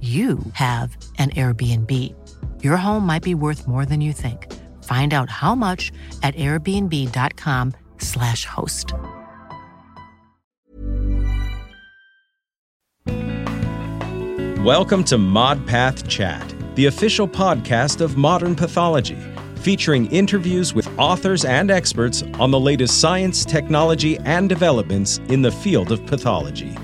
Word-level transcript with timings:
you 0.00 0.38
have 0.52 0.96
an 1.18 1.30
Airbnb. 1.30 2.14
Your 2.62 2.76
home 2.76 3.04
might 3.04 3.24
be 3.24 3.34
worth 3.34 3.66
more 3.66 3.84
than 3.84 4.00
you 4.00 4.12
think. 4.12 4.46
Find 4.84 5.12
out 5.12 5.28
how 5.28 5.56
much 5.56 5.90
at 6.22 6.36
airbnb.com/slash 6.36 8.44
host. 8.44 8.94
Welcome 14.64 15.02
to 15.04 15.16
ModPath 15.16 16.08
Chat, 16.08 16.54
the 16.76 16.86
official 16.86 17.26
podcast 17.26 18.00
of 18.00 18.16
modern 18.16 18.54
pathology, 18.54 19.18
featuring 19.56 20.06
interviews 20.12 20.74
with 20.74 20.88
authors 20.98 21.44
and 21.44 21.70
experts 21.70 22.22
on 22.38 22.50
the 22.50 22.60
latest 22.60 23.00
science, 23.00 23.44
technology, 23.44 24.18
and 24.20 24.48
developments 24.48 25.18
in 25.28 25.42
the 25.42 25.50
field 25.50 25.90
of 25.90 26.04
pathology. 26.06 26.76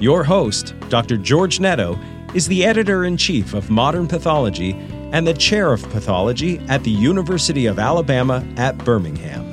Your 0.00 0.24
host, 0.24 0.74
Dr. 0.88 1.16
George 1.16 1.60
Netto, 1.60 1.98
is 2.34 2.48
the 2.48 2.64
editor 2.64 3.04
in 3.04 3.16
chief 3.16 3.54
of 3.54 3.70
Modern 3.70 4.08
Pathology 4.08 4.72
and 5.12 5.24
the 5.24 5.34
chair 5.34 5.72
of 5.72 5.88
pathology 5.90 6.58
at 6.68 6.82
the 6.82 6.90
University 6.90 7.66
of 7.66 7.78
Alabama 7.78 8.44
at 8.56 8.76
Birmingham. 8.78 9.44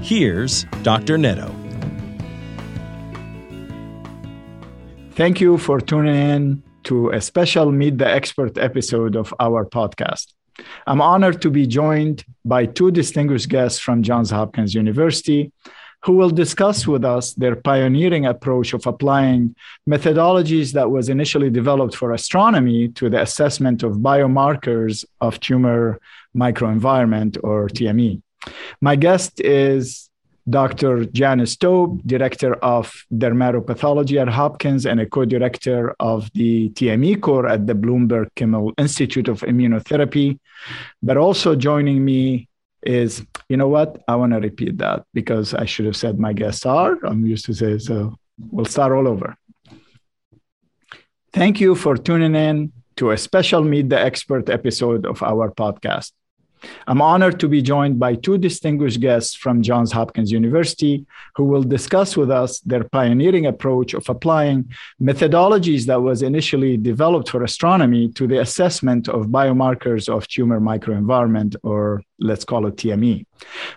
Here's 0.00 0.64
Dr. 0.82 1.18
Netto. 1.18 1.54
Thank 5.12 5.40
you 5.40 5.58
for 5.58 5.80
tuning 5.80 6.14
in 6.16 6.62
to 6.84 7.10
a 7.10 7.20
special 7.20 7.70
Meet 7.70 7.98
the 7.98 8.08
Expert 8.08 8.56
episode 8.56 9.16
of 9.16 9.34
our 9.38 9.66
podcast. 9.66 10.32
I'm 10.86 11.02
honored 11.02 11.42
to 11.42 11.50
be 11.50 11.66
joined 11.66 12.24
by 12.44 12.64
two 12.64 12.90
distinguished 12.90 13.50
guests 13.50 13.78
from 13.78 14.02
Johns 14.02 14.30
Hopkins 14.30 14.74
University 14.74 15.52
who 16.04 16.12
will 16.12 16.30
discuss 16.30 16.86
with 16.86 17.04
us 17.04 17.32
their 17.34 17.56
pioneering 17.56 18.26
approach 18.26 18.74
of 18.74 18.86
applying 18.86 19.54
methodologies 19.88 20.72
that 20.72 20.90
was 20.90 21.08
initially 21.08 21.48
developed 21.48 21.96
for 21.96 22.12
astronomy 22.12 22.88
to 22.88 23.08
the 23.08 23.20
assessment 23.20 23.82
of 23.82 23.94
biomarkers 23.94 25.04
of 25.22 25.40
tumor 25.40 25.98
microenvironment 26.36 27.38
or 27.42 27.68
TME. 27.68 28.20
My 28.82 28.96
guest 28.96 29.40
is 29.40 30.10
Dr. 30.48 31.06
Janis 31.06 31.56
Taube, 31.56 32.02
Director 32.06 32.54
of 32.56 32.92
Dermatopathology 33.10 34.20
at 34.20 34.28
Hopkins 34.28 34.84
and 34.84 35.00
a 35.00 35.06
co-director 35.06 35.94
of 35.98 36.30
the 36.34 36.68
TME 36.70 37.22
core 37.22 37.48
at 37.48 37.66
the 37.66 37.74
Bloomberg 37.74 38.28
Kimmel 38.36 38.74
Institute 38.76 39.28
of 39.28 39.40
Immunotherapy. 39.40 40.38
But 41.02 41.16
also 41.16 41.56
joining 41.56 42.04
me 42.04 42.48
is, 42.84 43.24
you 43.48 43.56
know 43.56 43.68
what? 43.68 44.02
I 44.06 44.16
want 44.16 44.32
to 44.32 44.40
repeat 44.40 44.78
that 44.78 45.04
because 45.12 45.54
I 45.54 45.64
should 45.64 45.86
have 45.86 45.96
said 45.96 46.18
my 46.18 46.32
guests 46.32 46.66
are. 46.66 46.98
I'm 47.04 47.24
used 47.26 47.46
to 47.46 47.54
say, 47.54 47.78
so 47.78 48.14
we'll 48.50 48.66
start 48.66 48.92
all 48.92 49.08
over. 49.08 49.36
Thank 51.32 51.60
you 51.60 51.74
for 51.74 51.96
tuning 51.96 52.34
in 52.34 52.72
to 52.96 53.10
a 53.10 53.18
special 53.18 53.62
Meet 53.64 53.88
the 53.88 53.98
Expert 53.98 54.48
episode 54.48 55.04
of 55.06 55.22
our 55.22 55.50
podcast. 55.50 56.12
I'm 56.86 57.02
honored 57.02 57.40
to 57.40 57.48
be 57.48 57.62
joined 57.62 57.98
by 57.98 58.14
two 58.14 58.38
distinguished 58.38 59.00
guests 59.00 59.34
from 59.34 59.62
Johns 59.62 59.92
Hopkins 59.92 60.30
University 60.30 61.06
who 61.36 61.44
will 61.44 61.62
discuss 61.62 62.16
with 62.16 62.30
us 62.30 62.60
their 62.60 62.84
pioneering 62.84 63.46
approach 63.46 63.94
of 63.94 64.08
applying 64.08 64.70
methodologies 65.00 65.86
that 65.86 66.02
was 66.02 66.22
initially 66.22 66.76
developed 66.76 67.28
for 67.28 67.42
astronomy 67.42 68.08
to 68.12 68.26
the 68.26 68.40
assessment 68.40 69.08
of 69.08 69.26
biomarkers 69.26 70.08
of 70.08 70.28
tumor 70.28 70.60
microenvironment 70.60 71.56
or 71.62 72.02
let's 72.18 72.44
call 72.44 72.66
it 72.66 72.76
TME. 72.76 73.26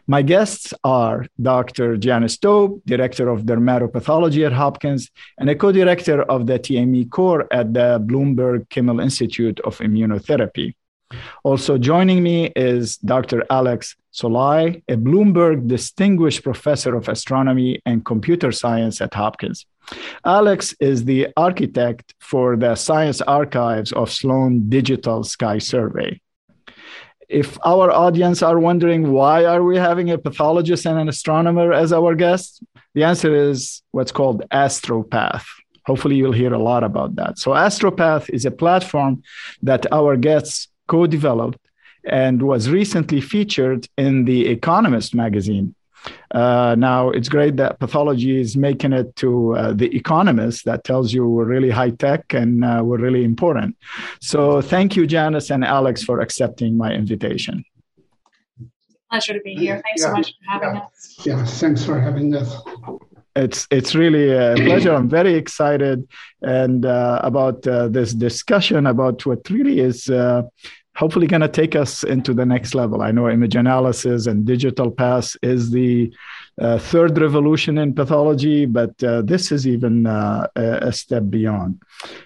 My 0.08 0.22
guests 0.22 0.74
are 0.84 1.26
Dr. 1.42 1.98
Janis 1.98 2.38
Taube, 2.38 2.82
Director 2.86 3.30
of 3.30 3.44
Dermatopathology 3.44 4.46
at 4.46 4.54
Hopkins, 4.54 5.10
and 5.38 5.50
a 5.50 5.56
co-director 5.56 6.22
of 6.24 6.48
the 6.48 6.60
TME 6.60 7.10
core 7.10 7.48
at 7.52 7.74
the 7.74 8.02
Bloomberg 8.06 8.70
Kimmel 8.70 9.00
Institute 9.00 9.60
of 9.62 9.78
Immunotherapy. 9.80 10.76
Also 11.44 11.78
joining 11.78 12.22
me 12.22 12.52
is 12.56 12.98
Dr. 12.98 13.44
Alex 13.50 13.96
Szalay, 14.14 14.84
a 14.88 14.96
Bloomberg 14.96 15.68
Distinguished 15.68 16.44
Professor 16.44 16.96
of 16.96 17.08
Astronomy 17.08 17.82
and 17.86 18.06
Computer 18.06 18.52
Science 18.52 19.00
at 19.02 19.14
Hopkins. 19.14 19.66
Alex 20.26 20.76
is 20.80 21.06
the 21.06 21.28
architect 21.38 22.14
for 22.20 22.58
the 22.58 22.76
science 22.76 23.22
archives 23.22 23.94
of 23.94 24.12
Sloan 24.12 24.70
Digital 24.70 25.24
Sky 25.24 25.60
Survey. 25.60 26.20
If 27.30 27.58
our 27.66 27.92
audience 27.92 28.42
are 28.42 28.60
wondering 28.60 29.12
why 29.12 29.46
are 29.46 29.64
we 29.64 29.78
having 29.78 30.12
a 30.12 30.18
pathologist 30.18 30.86
and 30.86 30.98
an 30.98 31.10
astronomer 31.10 31.74
as 31.74 31.92
our 31.92 32.16
guests, 32.16 32.62
the 32.96 33.04
answer 33.04 33.36
is 33.36 33.82
what's 33.92 34.12
called 34.12 34.44
AstroPath. 34.50 35.46
Hopefully, 35.86 36.16
you'll 36.16 36.34
hear 36.34 36.54
a 36.54 36.62
lot 36.62 36.84
about 36.84 37.16
that. 37.16 37.38
So, 37.38 37.52
AstroPath 37.52 38.30
is 38.30 38.46
a 38.46 38.52
platform 38.52 39.24
that 39.62 39.86
our 39.92 40.18
guests 40.18 40.68
co 40.88 41.08
developed 41.08 41.60
and 42.04 42.42
was 42.42 42.70
recently 42.70 43.22
featured 43.22 43.88
in 43.98 44.26
The 44.26 44.48
Economist 44.48 45.14
magazine. 45.14 45.76
Uh, 46.32 46.76
now, 46.78 47.10
it's 47.10 47.28
great 47.28 47.58
that 47.58 47.80
pathology 47.80 48.40
is 48.40 48.56
making 48.56 48.94
it 48.94 49.16
to 49.18 49.56
uh, 49.56 49.74
The 49.74 49.94
Economist. 49.96 50.66
That 50.66 50.84
tells 50.84 51.14
you 51.14 51.28
we're 51.28 51.46
really 51.46 51.70
high 51.70 51.90
tech 51.92 52.34
and 52.34 52.64
uh, 52.64 52.82
we're 52.84 53.00
really 53.00 53.24
important. 53.24 53.76
So, 54.22 54.62
thank 54.62 54.96
you, 54.96 55.06
Janis 55.06 55.50
and 55.50 55.66
Alex, 55.66 56.04
for 56.04 56.22
accepting 56.22 56.78
my 56.78 56.94
invitation. 56.94 57.64
Pleasure 59.10 59.34
to 59.34 59.42
be 59.42 59.56
here. 59.56 59.82
Thanks 59.84 60.02
yeah, 60.02 60.08
so 60.08 60.14
much 60.14 60.28
for 60.28 60.52
having 60.52 60.76
yeah. 60.76 60.82
us. 60.82 61.16
Yeah, 61.26 61.46
thanks 61.46 61.86
for 61.86 62.00
having 62.00 62.36
us 62.36 62.58
it's 63.38 63.68
it's 63.72 63.96
really 63.96 64.32
a 64.32 64.56
pleasure. 64.68 64.94
I'm 64.94 65.10
very 65.10 65.36
excited 65.36 66.08
and 66.42 66.86
uh, 66.86 67.20
about 67.24 67.66
uh, 67.68 67.88
this 67.88 68.14
discussion 68.14 68.88
about 68.88 69.26
what 69.26 69.50
really 69.50 69.80
is 69.80 70.10
uh, 70.10 70.44
hopefully 70.98 71.28
going 71.28 71.42
to 71.42 71.48
take 71.48 71.76
us 71.76 72.04
into 72.04 72.34
the 72.34 72.46
next 72.46 72.74
level. 72.74 73.04
I 73.04 73.12
know 73.12 73.30
image 73.30 73.56
analysis 73.56 74.26
and 74.26 74.46
digital 74.46 74.90
path 74.90 75.36
is 75.44 75.70
the 75.70 76.12
uh, 76.60 76.80
third 76.80 77.20
revolution 77.20 77.78
in 77.78 77.94
pathology, 77.94 78.66
but 78.66 79.04
uh, 79.04 79.22
this 79.22 79.52
is 79.52 79.68
even 79.68 80.08
uh, 80.08 80.48
a 80.56 80.92
step 80.92 81.26
beyond. 81.30 81.80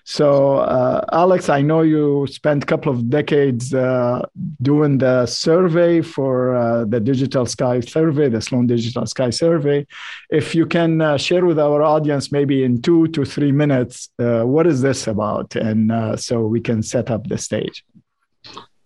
So, 0.05 0.59
uh, 0.59 1.03
Alex, 1.11 1.49
I 1.49 1.61
know 1.61 1.81
you 1.81 2.27
spent 2.27 2.63
a 2.63 2.65
couple 2.65 2.93
of 2.93 3.09
decades 3.09 3.73
uh, 3.73 4.21
doing 4.61 4.99
the 4.99 5.25
survey 5.25 6.01
for 6.01 6.55
uh, 6.55 6.85
the 6.85 7.01
Digital 7.01 7.45
Sky 7.45 7.81
Survey, 7.81 8.29
the 8.29 8.39
Sloan 8.39 8.67
Digital 8.67 9.05
Sky 9.05 9.31
Survey. 9.31 9.85
If 10.29 10.55
you 10.55 10.65
can 10.65 11.17
share 11.17 11.45
with 11.45 11.59
our 11.59 11.83
audience, 11.83 12.31
maybe 12.31 12.63
in 12.63 12.81
two 12.81 13.09
to 13.09 13.25
three 13.25 13.51
minutes, 13.51 14.09
what 14.17 14.65
is 14.65 14.81
this 14.81 15.07
about? 15.07 15.57
And 15.57 16.17
so 16.17 16.45
we 16.45 16.61
can 16.61 16.83
set 16.83 17.11
up 17.11 17.27
the 17.27 17.37
stage. 17.37 17.83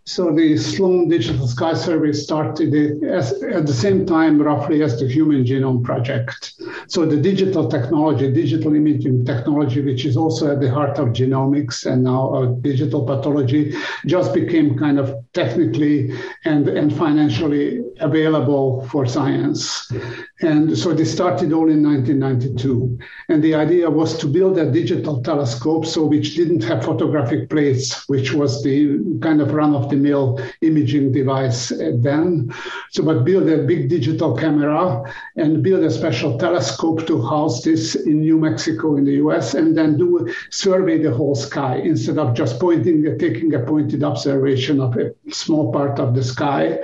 So 0.07 0.31
the 0.31 0.56
Sloan 0.56 1.07
Digital 1.07 1.48
Sky 1.48 1.74
Survey 1.74 2.13
started 2.13 3.04
at 3.04 3.66
the 3.66 3.74
same 3.74 4.06
time, 4.06 4.40
roughly 4.40 4.84
as 4.84 5.00
the 5.00 5.07
Human 5.07 5.44
Genome 5.44 5.84
Project. 5.84 6.62
So 6.88 7.07
the 7.07 7.18
digital 7.18 7.68
technology, 7.68 8.31
digital 8.31 8.75
imaging 8.75 9.25
technology, 9.25 9.81
which 9.81 10.06
is 10.06 10.16
also 10.16 10.52
at 10.52 10.62
the 10.62 10.69
heart 10.69 11.00
of 11.00 11.07
genomics 11.10 11.88
and 11.92 12.04
now 12.04 12.56
digital 12.62 13.04
pathology, 13.04 13.74
just 14.06 14.31
became 14.31 14.78
kind 14.78 15.00
of 15.00 15.16
technically 15.34 16.12
and, 16.44 16.69
and 16.69 16.96
financially 16.96 17.81
available 18.00 18.88
for 18.90 19.06
science. 19.06 19.92
And 20.42 20.78
so 20.78 20.94
they 20.94 21.06
started 21.06 21.54
all 21.54 21.70
in 21.70 21.84
1992. 21.84 23.00
And 23.30 23.44
the 23.44 23.56
idea 23.56 23.90
was 23.90 24.18
to 24.20 24.28
build 24.28 24.58
a 24.58 24.72
digital 24.72 25.22
telescope, 25.22 25.86
so 25.86 26.06
which 26.06 26.36
didn't 26.36 26.64
have 26.64 26.84
photographic 26.84 27.50
plates, 27.50 28.08
which 28.10 28.34
was 28.34 28.64
the 28.64 29.20
kind 29.22 29.42
of 29.42 29.54
run 29.54 29.74
of 29.76 29.90
the 29.90 29.96
mill 29.96 30.40
imaging 30.62 31.12
device 31.12 31.70
then. 31.70 32.54
So, 32.92 33.04
but 33.04 33.24
build 33.24 33.50
a 33.50 33.64
big 33.64 33.90
digital 33.90 34.36
camera 34.36 35.04
and 35.36 35.64
build 35.64 35.84
a 35.84 35.92
special 35.92 36.38
telescope 36.38 37.06
to 37.08 37.22
house 37.22 37.64
this 37.64 37.96
in 37.96 38.22
New 38.22 38.38
Mexico 38.38 38.98
in 38.98 39.06
the 39.06 39.14
US, 39.26 39.54
and 39.54 39.78
then 39.78 39.98
do 39.98 40.28
survey 40.50 41.02
the 41.02 41.14
whole 41.14 41.36
sky 41.36 41.78
instead 41.78 42.18
of 42.18 42.36
just 42.36 42.60
pointing, 42.60 43.18
taking 43.18 43.54
a 43.54 43.60
pointed 43.60 44.04
observation 44.04 44.80
of 44.80 44.96
a 44.98 45.14
small 45.32 45.72
part 45.72 46.00
of 46.00 46.14
the 46.14 46.24
sky. 46.24 46.80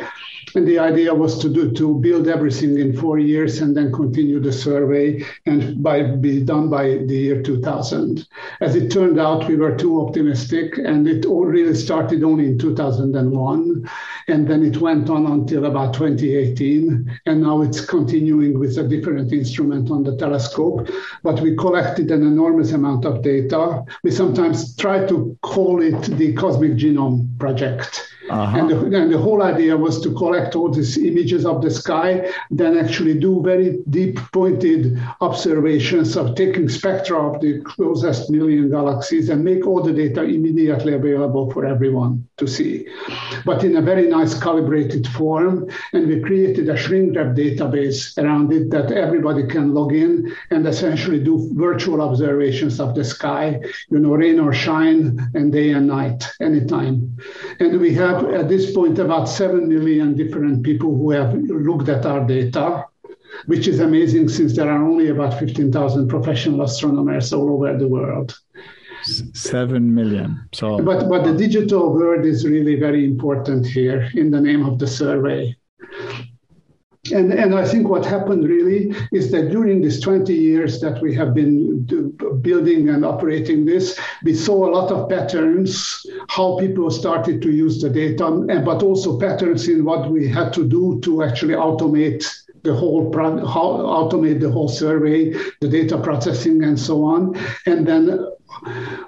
And 0.54 0.68
the 0.68 0.80
idea 0.80 1.14
was 1.14 1.40
to 1.40 1.50
do 1.50 1.72
to 1.72 1.96
build 2.00 2.28
everything 2.28 2.78
in 2.78 2.96
four 2.96 3.20
years 3.20 3.62
and 3.62 3.76
then 3.76 3.92
continue 3.92 4.40
the 4.40 4.52
survey 4.52 5.24
and 5.46 5.82
by 5.82 6.04
be 6.04 6.44
done 6.44 6.70
by 6.70 7.00
the 7.06 7.16
year 7.16 7.42
2000. 7.42 8.28
As 8.60 8.76
it 8.76 8.92
turned 8.92 9.20
out, 9.20 9.48
we 9.48 9.56
were 9.56 9.76
too 9.76 10.02
optimistic, 10.02 10.78
and 10.78 11.08
it 11.08 11.26
all 11.26 11.46
really 11.46 11.76
started 11.76 12.24
only 12.24 12.48
in 12.48 12.58
2001, 12.58 13.90
and 14.28 14.48
then 14.48 14.64
it 14.64 14.78
went 14.78 15.10
on 15.10 15.26
until 15.26 15.66
about 15.66 15.94
2018, 15.94 17.20
and 17.26 17.42
now 17.42 17.62
it's 17.62 17.86
continuing 17.86 18.60
with 18.60 18.78
a 18.78 18.88
different 18.88 19.32
instrument 19.32 19.90
on 19.90 20.04
the 20.04 20.18
telescope. 20.18 20.90
But 21.24 21.40
we 21.40 21.56
collected 21.56 22.12
an 22.12 22.24
enormous 22.24 22.72
amount 22.74 23.06
of 23.06 23.22
data. 23.24 23.84
We 24.04 24.12
sometimes 24.12 24.76
try 24.76 25.06
to 25.08 25.38
call 25.42 25.82
it 25.82 26.02
the 26.18 26.34
Cosmic 26.34 26.74
Genome 26.74 27.40
Project 27.40 28.12
uh-huh. 28.32 28.58
And, 28.58 28.70
the, 28.70 29.02
and, 29.02 29.14
the, 29.14 29.18
whole 29.18 29.44
idea 29.44 29.76
was 29.78 30.02
to 30.02 30.14
collect 30.14 30.56
all 30.56 30.70
these 30.70 30.98
images 30.98 31.46
of 31.46 31.62
the 31.62 31.70
sky, 31.70 32.30
then 32.50 32.78
actually 32.78 33.20
do 33.20 33.42
very 33.42 33.80
deep 33.90 34.20
pointed 34.32 35.00
observations 35.22 36.16
of 36.16 36.36
taking 36.36 36.70
spectra 36.70 37.18
of 37.18 37.42
the 37.42 37.62
closest 37.62 38.30
million 38.30 38.70
galaxies 38.70 39.30
and 39.30 39.44
make 39.44 39.68
all 39.68 39.82
the 39.84 39.94
data 39.94 40.24
immediately 40.24 40.94
available 40.94 41.52
for 41.52 41.66
everyone 41.66 42.28
to 42.38 42.48
see. 42.48 42.88
But 43.46 43.64
in 43.64 43.76
a 43.76 43.82
very 43.82 44.08
nice 44.08 44.34
calibrated 44.40 45.08
form. 45.08 45.70
And 45.94 46.08
we 46.08 46.22
created 46.22 46.70
a 46.70 46.78
shrink 46.78 47.16
wrap 47.16 47.36
database 47.36 48.18
around 48.18 48.52
it 48.54 48.70
that 48.72 48.92
everybody 48.92 49.46
can 49.48 49.74
log 49.74 49.94
in 49.94 50.34
and 50.50 50.66
essentially 50.68 51.20
do 51.20 51.50
virtual 51.54 52.02
observations 52.02 52.80
of 52.80 52.96
the 52.96 53.04
sky, 53.04 53.60
you 53.90 54.00
know, 54.00 54.14
rain 54.14 54.40
or 54.40 54.54
shine, 54.54 55.20
and 55.34 55.52
day 55.52 55.72
and 55.72 55.88
night, 55.88 56.24
anytime. 56.42 57.18
And 57.60 57.80
we 57.80 57.94
have 57.96 58.21
at 58.30 58.48
this 58.48 58.74
point 58.74 59.00
about 59.00 59.28
7 59.28 59.68
million 59.68 60.16
different 60.16 60.64
people 60.64 60.96
who 60.96 61.12
have 61.12 61.34
looked 61.34 61.90
at 61.90 62.06
our 62.06 62.26
data, 62.26 62.86
which 63.46 63.68
is 63.68 63.80
amazing 63.80 64.30
since 64.30 64.56
there 64.56 64.70
are 64.70 64.84
only 64.84 65.10
about 65.10 65.40
15,000 65.40 66.08
professional 66.08 66.62
astronomers 66.62 67.34
all 67.34 67.50
over 67.50 67.78
the 67.78 67.88
world. 67.88 68.38
Seven 69.04 69.96
million. 69.96 70.48
So, 70.54 70.78
but 70.78 71.10
but 71.10 71.24
the 71.24 71.34
digital 71.34 71.92
world 71.92 72.24
is 72.24 72.48
really 72.48 72.76
very 72.76 73.04
important 73.04 73.66
here 73.66 74.08
in 74.14 74.30
the 74.30 74.40
name 74.40 74.64
of 74.64 74.78
the 74.78 74.86
survey. 74.86 75.56
And, 77.12 77.34
and 77.34 77.56
I 77.56 77.68
think 77.68 77.88
what 77.88 78.06
happened 78.06 78.48
really 78.48 78.94
is 79.12 79.32
that 79.32 79.50
during 79.50 79.82
these 79.82 80.00
20 80.02 80.36
years 80.36 80.80
that 80.82 81.02
we 81.02 81.16
have 81.16 81.34
been 81.34 81.84
building 82.42 82.90
and 82.90 83.04
operating 83.04 83.66
this, 83.66 84.00
we 84.24 84.36
saw 84.36 84.70
a 84.70 84.72
lot 84.72 84.92
of 84.92 85.10
patterns, 85.10 86.06
how 86.30 86.60
people 86.60 86.92
started 86.92 87.42
to 87.42 87.52
use 87.52 87.82
the 87.82 87.90
data, 87.90 88.28
and, 88.28 88.64
but 88.64 88.84
also 88.84 89.20
patterns 89.20 89.68
in 89.68 89.84
what 89.84 90.12
we 90.12 90.28
had 90.28 90.54
to 90.54 90.68
do 90.68 91.00
to 91.02 91.24
actually 91.24 91.56
automate 91.56 92.24
the 92.62 92.76
whole 92.76 93.12
how 93.48 93.80
automate 93.80 94.40
the 94.40 94.52
whole 94.52 94.70
survey, 94.70 95.34
the 95.60 95.68
data 95.68 95.98
processing, 95.98 96.64
and 96.64 96.80
so 96.80 97.04
on. 97.04 97.36
And 97.66 97.88
then 97.88 98.20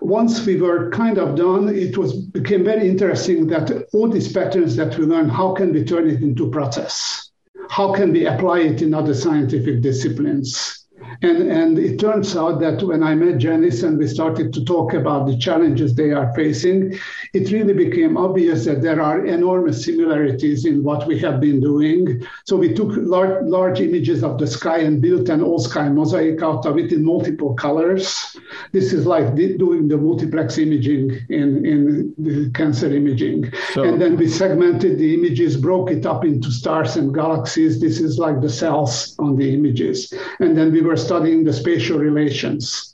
once 0.02 0.44
we 0.44 0.60
were 0.60 0.90
kind 0.90 1.20
of 1.20 1.36
done, 1.36 1.70
it 1.70 1.96
was 1.96 2.14
became 2.14 2.64
very 2.64 2.90
interesting 2.90 3.46
that 3.48 3.88
all 3.94 4.10
these 4.10 4.32
patterns 4.34 4.76
that 4.78 4.98
we 4.98 5.06
learned, 5.06 5.32
how 5.32 5.54
can 5.54 5.74
we 5.74 5.84
turn 5.84 6.10
it 6.10 6.24
into 6.24 6.50
process? 6.50 7.30
How 7.70 7.94
can 7.94 8.12
we 8.12 8.26
apply 8.26 8.60
it 8.60 8.82
in 8.82 8.94
other 8.94 9.14
scientific 9.14 9.82
disciplines? 9.82 10.84
And, 11.22 11.50
and 11.52 11.80
it 11.80 12.00
turns 12.00 12.36
out 12.36 12.60
that 12.62 12.82
when 12.84 13.04
I 13.04 13.16
met 13.16 13.38
Janis 13.38 13.84
and 13.84 13.98
we 13.98 14.08
started 14.08 14.54
to 14.54 14.66
talk 14.66 14.94
about 14.94 15.28
the 15.28 15.38
challenges 15.38 15.96
they 15.96 16.12
are 16.12 16.34
facing, 16.34 16.98
it 17.34 17.52
really 17.52 17.74
became 17.74 18.16
obvious 18.16 18.66
that 18.66 18.84
there 18.84 19.02
are 19.02 19.26
enormous 19.26 19.84
similarities 19.84 20.66
in 20.66 20.84
what 20.84 21.08
we 21.08 21.18
have 21.18 21.42
been 21.42 21.60
doing. 21.60 22.24
So 22.46 22.56
we 22.56 22.76
took 22.76 22.92
large, 22.96 23.44
large 23.46 23.82
images 23.82 24.24
of 24.24 24.38
the 24.38 24.46
sky 24.46 24.80
and 24.80 25.02
built 25.02 25.30
an 25.30 25.42
all 25.42 25.58
sky 25.58 25.90
mosaic 25.90 26.44
out 26.44 26.68
of 26.68 26.78
it 26.78 26.92
in 26.92 27.04
multiple 27.04 27.56
colors. 27.56 28.38
This 28.72 28.94
is 28.94 29.08
like 29.08 29.36
doing 29.36 29.88
the 29.88 29.98
multiplex 29.98 30.60
imaging 30.60 31.26
in, 31.30 31.66
in 31.66 32.14
the 32.20 32.52
cancer 32.52 32.94
imaging. 32.94 33.52
So, 33.74 33.82
and 33.82 34.00
then 34.00 34.16
we 34.16 34.28
segmented 34.28 35.00
the 35.00 35.16
images, 35.16 35.58
broke 35.58 35.90
it 35.90 36.06
up 36.06 36.24
into 36.24 36.52
stars 36.52 36.98
and 36.98 37.16
galaxies. 37.16 37.82
This 37.82 38.00
is 38.00 38.20
like 38.20 38.42
the 38.42 38.50
cells 38.50 39.16
on 39.18 39.38
the 39.38 39.52
images. 39.56 40.14
And 40.40 40.56
then 40.56 40.72
we 40.72 40.82
were 40.82 40.98
studying 40.98 41.44
the 41.44 41.54
spatial 41.54 41.98
relations. 41.98 42.93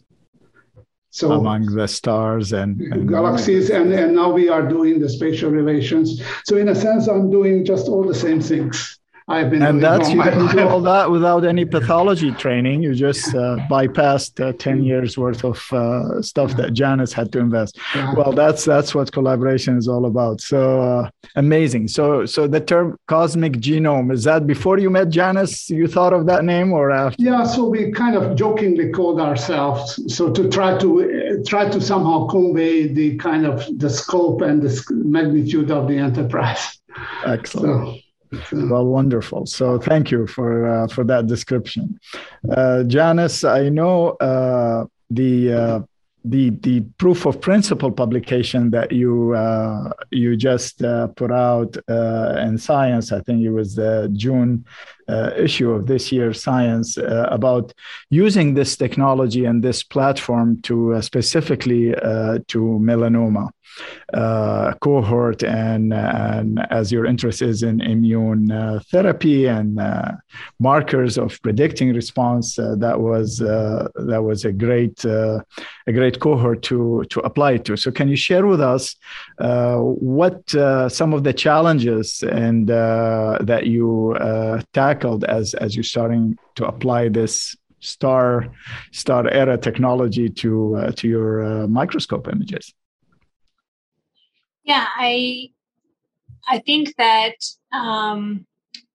So 1.19 1.33
among 1.33 1.65
the 1.65 1.85
stars 1.85 2.53
and, 2.53 2.79
and 2.79 3.09
galaxies, 3.09 3.69
and, 3.69 3.91
and 3.91 4.15
now 4.15 4.31
we 4.31 4.47
are 4.47 4.65
doing 4.65 5.01
the 5.01 5.09
spatial 5.09 5.51
relations. 5.51 6.23
So 6.45 6.55
in 6.55 6.69
a 6.69 6.75
sense, 6.75 7.09
I'm 7.09 7.29
doing 7.29 7.65
just 7.65 7.89
all 7.89 8.07
the 8.07 8.15
same 8.15 8.39
things. 8.39 8.97
I've 9.29 9.51
been 9.51 9.61
and 9.61 9.81
that's 9.81 10.09
you 10.09 10.23
didn't 10.23 10.47
do 10.47 10.67
all 10.67 10.81
that 10.81 11.11
without 11.15 11.45
any 11.45 11.63
pathology 11.63 12.31
training. 12.31 12.81
You 12.81 12.95
just 12.95 13.35
uh, 13.35 13.57
bypassed 13.69 14.43
uh, 14.43 14.53
ten 14.53 14.83
years 14.83 15.19
worth 15.19 15.43
of 15.43 15.71
uh, 15.71 16.21
stuff 16.23 16.57
that 16.57 16.73
Janis 16.73 17.13
had 17.13 17.31
to 17.33 17.39
invest. 17.39 17.77
Yeah. 17.93 18.15
Well, 18.15 18.31
that's 18.31 18.65
that's 18.65 18.95
what 18.95 19.11
collaboration 19.11 19.77
is 19.77 19.87
all 19.87 20.07
about. 20.07 20.41
So 20.41 20.81
uh, 20.81 21.09
amazing. 21.35 21.89
So 21.89 22.25
so 22.25 22.47
the 22.47 22.59
term 22.59 22.97
cosmic 23.07 23.53
genome 23.53 24.11
is 24.11 24.23
that 24.23 24.47
before 24.47 24.79
you 24.79 24.89
met 24.89 25.09
Janis, 25.09 25.69
you 25.69 25.87
thought 25.87 26.11
of 26.11 26.25
that 26.25 26.43
name 26.43 26.73
or 26.73 26.89
after? 26.89 27.21
Yeah. 27.21 27.43
So 27.43 27.69
we 27.69 27.91
kind 27.91 28.15
of 28.15 28.35
jokingly 28.35 28.89
called 28.89 29.21
ourselves 29.21 29.99
so 30.07 30.31
to 30.31 30.49
try 30.49 30.75
to 30.79 31.43
try 31.45 31.69
to 31.69 31.79
somehow 31.79 32.25
convey 32.25 32.87
the 32.87 33.15
kind 33.17 33.45
of 33.45 33.63
the 33.77 33.91
scope 33.91 34.41
and 34.41 34.59
the 34.63 34.73
magnitude 34.89 35.69
of 35.69 35.87
the 35.87 35.97
enterprise. 35.97 36.79
Excellent. 37.25 37.97
So, 37.97 38.08
well, 38.51 38.85
wonderful. 38.85 39.45
So 39.45 39.79
thank 39.79 40.11
you 40.11 40.27
for 40.27 40.67
uh, 40.67 40.87
for 40.87 41.03
that 41.05 41.27
description, 41.27 41.99
uh, 42.55 42.83
Janis. 42.83 43.43
I 43.43 43.69
know 43.69 44.09
uh, 44.21 44.85
the 45.09 45.53
uh, 45.53 45.79
the 46.25 46.51
the 46.61 46.81
proof 46.97 47.25
of 47.25 47.41
principle 47.41 47.91
publication 47.91 48.69
that 48.71 48.91
you 48.91 49.33
uh, 49.33 49.91
you 50.11 50.35
just 50.35 50.83
uh, 50.83 51.07
put 51.07 51.31
out 51.31 51.75
in 51.87 52.57
Science. 52.57 53.11
I 53.11 53.21
think 53.21 53.43
it 53.43 53.51
was 53.51 53.75
the 53.75 54.09
June 55.09 55.33
issue 55.37 55.71
of 55.71 55.87
this 55.87 56.11
year's 56.11 56.41
Science 56.41 56.97
about 56.97 57.73
using 58.09 58.53
this 58.53 58.77
technology 58.77 59.45
and 59.45 59.63
this 59.63 59.83
platform 59.83 60.61
to 60.63 61.01
specifically 61.01 61.91
to 62.47 62.79
melanoma 62.81 63.49
uh, 64.13 64.73
cohort 64.81 65.43
and, 65.43 65.93
and 65.93 66.59
as 66.71 66.91
your 66.91 67.05
interest 67.05 67.41
is 67.41 67.61
in 67.61 67.79
immune 67.81 68.51
uh, 68.51 68.79
therapy 68.91 69.45
and 69.45 69.79
uh, 69.79 70.11
markers 70.59 71.17
of 71.17 71.39
predicting 71.43 71.93
response 71.93 72.57
uh, 72.57 72.75
that 72.75 72.99
was 72.99 73.41
uh, 73.41 73.87
that 74.07 74.23
was 74.23 74.45
a 74.45 74.51
great 74.51 75.05
uh, 75.05 75.39
a 75.85 75.93
great 75.93 76.19
cohort 76.19 76.63
to 76.63 77.05
to 77.09 77.19
apply 77.21 77.57
to. 77.57 77.77
So 77.77 77.91
can 77.91 78.07
you 78.07 78.15
share 78.15 78.47
with 78.47 78.61
us 78.61 78.95
what 79.37 80.49
some 80.91 81.13
of 81.13 81.23
the 81.23 81.33
challenges 81.33 82.23
and 82.23 82.67
that 82.67 83.67
you 83.67 84.15
tackled 84.99 85.23
as 85.23 85.53
as 85.53 85.75
you're 85.75 85.83
starting 85.83 86.37
to 86.55 86.65
apply 86.65 87.09
this 87.09 87.55
star 87.79 88.47
star 88.91 89.27
era 89.29 89.57
technology 89.57 90.29
to 90.29 90.91
to 90.95 91.07
your 91.07 91.67
microscope 91.67 92.27
images 92.27 92.73
yeah, 94.69 94.85
I 94.95 95.49
I 96.47 96.59
think 96.59 96.95
that 96.97 97.33
um, 97.73 98.45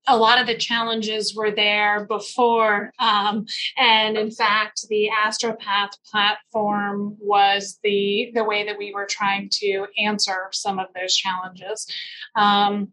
a 0.07 0.17
lot 0.17 0.41
of 0.41 0.47
the 0.47 0.57
challenges 0.57 1.35
were 1.35 1.51
there 1.51 2.07
before, 2.07 2.93
um, 3.01 3.45
and 3.77 4.17
in 4.17 4.31
fact, 4.31 4.87
the 4.89 5.11
Astropath 5.25 5.95
platform 6.09 7.17
was 7.21 7.81
the 7.83 8.31
the 8.35 8.45
way 8.45 8.65
that 8.65 8.79
we 8.79 8.95
were 8.95 9.07
trying 9.07 9.49
to 9.55 9.87
answer 9.99 10.49
some 10.53 10.79
of 10.79 10.87
those 10.95 11.17
challenges. 11.17 11.89
Um, 12.37 12.93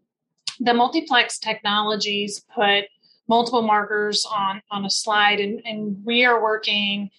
the 0.58 0.74
multiplex 0.74 1.38
technologies 1.38 2.44
put 2.52 2.86
multiple 3.28 3.62
markers 3.62 4.26
on 4.30 4.62
on 4.70 4.84
a 4.84 4.90
slide, 4.90 5.40
and, 5.40 5.62
and 5.64 5.96
we 6.04 6.24
are 6.24 6.42
working 6.42 7.10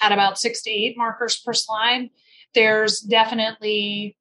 at 0.00 0.12
about 0.12 0.38
six 0.38 0.62
to 0.62 0.70
eight 0.70 0.96
markers 0.96 1.38
per 1.38 1.52
slide. 1.52 2.10
There's 2.54 3.00
definitely 3.00 4.16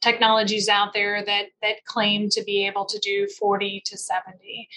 technologies 0.00 0.68
out 0.68 0.92
there 0.92 1.24
that 1.24 1.46
that 1.62 1.84
claim 1.84 2.28
to 2.30 2.44
be 2.44 2.66
able 2.66 2.84
to 2.84 2.98
do 2.98 3.26
40 3.28 3.82
to 3.86 3.98
70. 3.98 4.68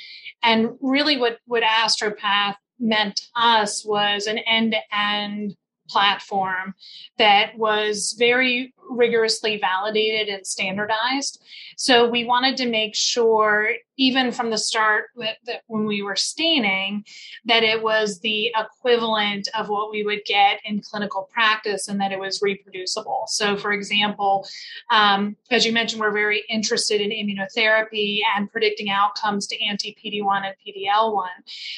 And 0.44 0.72
really 0.82 1.18
what 1.18 1.40
what 1.46 1.64
AstroPath 1.64 2.56
meant 2.80 3.18
to 3.18 3.24
us 3.36 3.86
was 3.86 4.28
an 4.28 4.38
end-to-end 4.40 5.56
platform 5.90 6.74
that 7.18 7.58
was 7.58 8.16
very 8.18 8.74
rigorously 8.90 9.58
validated 9.58 10.28
and 10.28 10.46
standardized. 10.46 11.44
So 11.78 12.10
we 12.10 12.26
wanted 12.26 12.58
to 12.58 12.70
make 12.70 12.96
sure, 12.96 13.72
even 13.98 14.32
from 14.32 14.50
the 14.50 14.58
start, 14.58 15.06
that, 15.18 15.62
when 15.68 15.86
we 15.86 16.02
were 16.02 16.16
staining, 16.16 17.06
that 17.46 17.64
it 17.64 17.82
was 17.82 18.20
the 18.20 18.52
equivalent 18.58 19.48
of 19.58 19.70
what 19.70 19.92
we 19.92 20.04
would 20.04 20.26
get 20.26 20.60
in 20.66 20.82
clinical 20.82 21.30
practice 21.32 21.88
and 21.88 22.02
that 22.02 22.12
it 22.12 22.20
was 22.20 22.42
reproducible. 22.42 23.26
So, 23.28 23.56
for 23.56 23.72
example, 23.72 24.48
um, 24.92 25.38
as 25.52 25.66
you 25.66 25.72
mentioned, 25.72 26.02
we're 26.02 26.12
very 26.12 26.44
interested 26.50 27.00
in 27.00 27.12
immunotherapy 27.12 28.20
and 28.36 28.52
predicting 28.52 28.90
outcomes 28.90 29.48
to 29.48 29.64
anti 29.64 29.96
PD 30.04 30.24
1 30.24 30.44
and 30.44 30.56
PD-L1. 30.66 31.28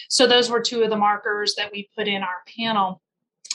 So, 0.09 0.25
those 0.25 0.49
were 0.49 0.61
two 0.61 0.81
of 0.81 0.89
the 0.89 0.97
markers 0.97 1.55
that 1.55 1.71
we 1.71 1.89
put 1.95 2.07
in 2.07 2.23
our 2.23 2.43
panel 2.57 3.01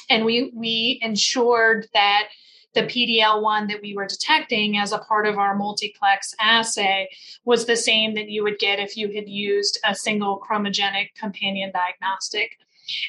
and 0.09 0.25
we 0.25 0.51
we 0.55 0.99
ensured 1.03 1.89
that 1.93 2.29
the 2.77 2.83
PD-L1 2.83 3.69
that 3.69 3.81
we 3.81 3.97
were 3.97 4.07
detecting 4.07 4.77
as 4.77 4.93
a 4.93 4.99
part 4.99 5.27
of 5.27 5.39
our 5.39 5.57
multiplex 5.57 6.35
assay 6.39 7.09
was 7.47 7.65
the 7.65 7.75
same 7.75 8.15
that 8.15 8.29
you 8.29 8.43
would 8.43 8.59
get 8.59 8.79
if 8.79 8.97
you 8.99 9.11
had 9.13 9.29
used 9.29 9.81
a 9.83 9.95
single 9.95 10.39
chromogenic 10.39 11.15
companion 11.15 11.73
diagnostic. 11.73 12.51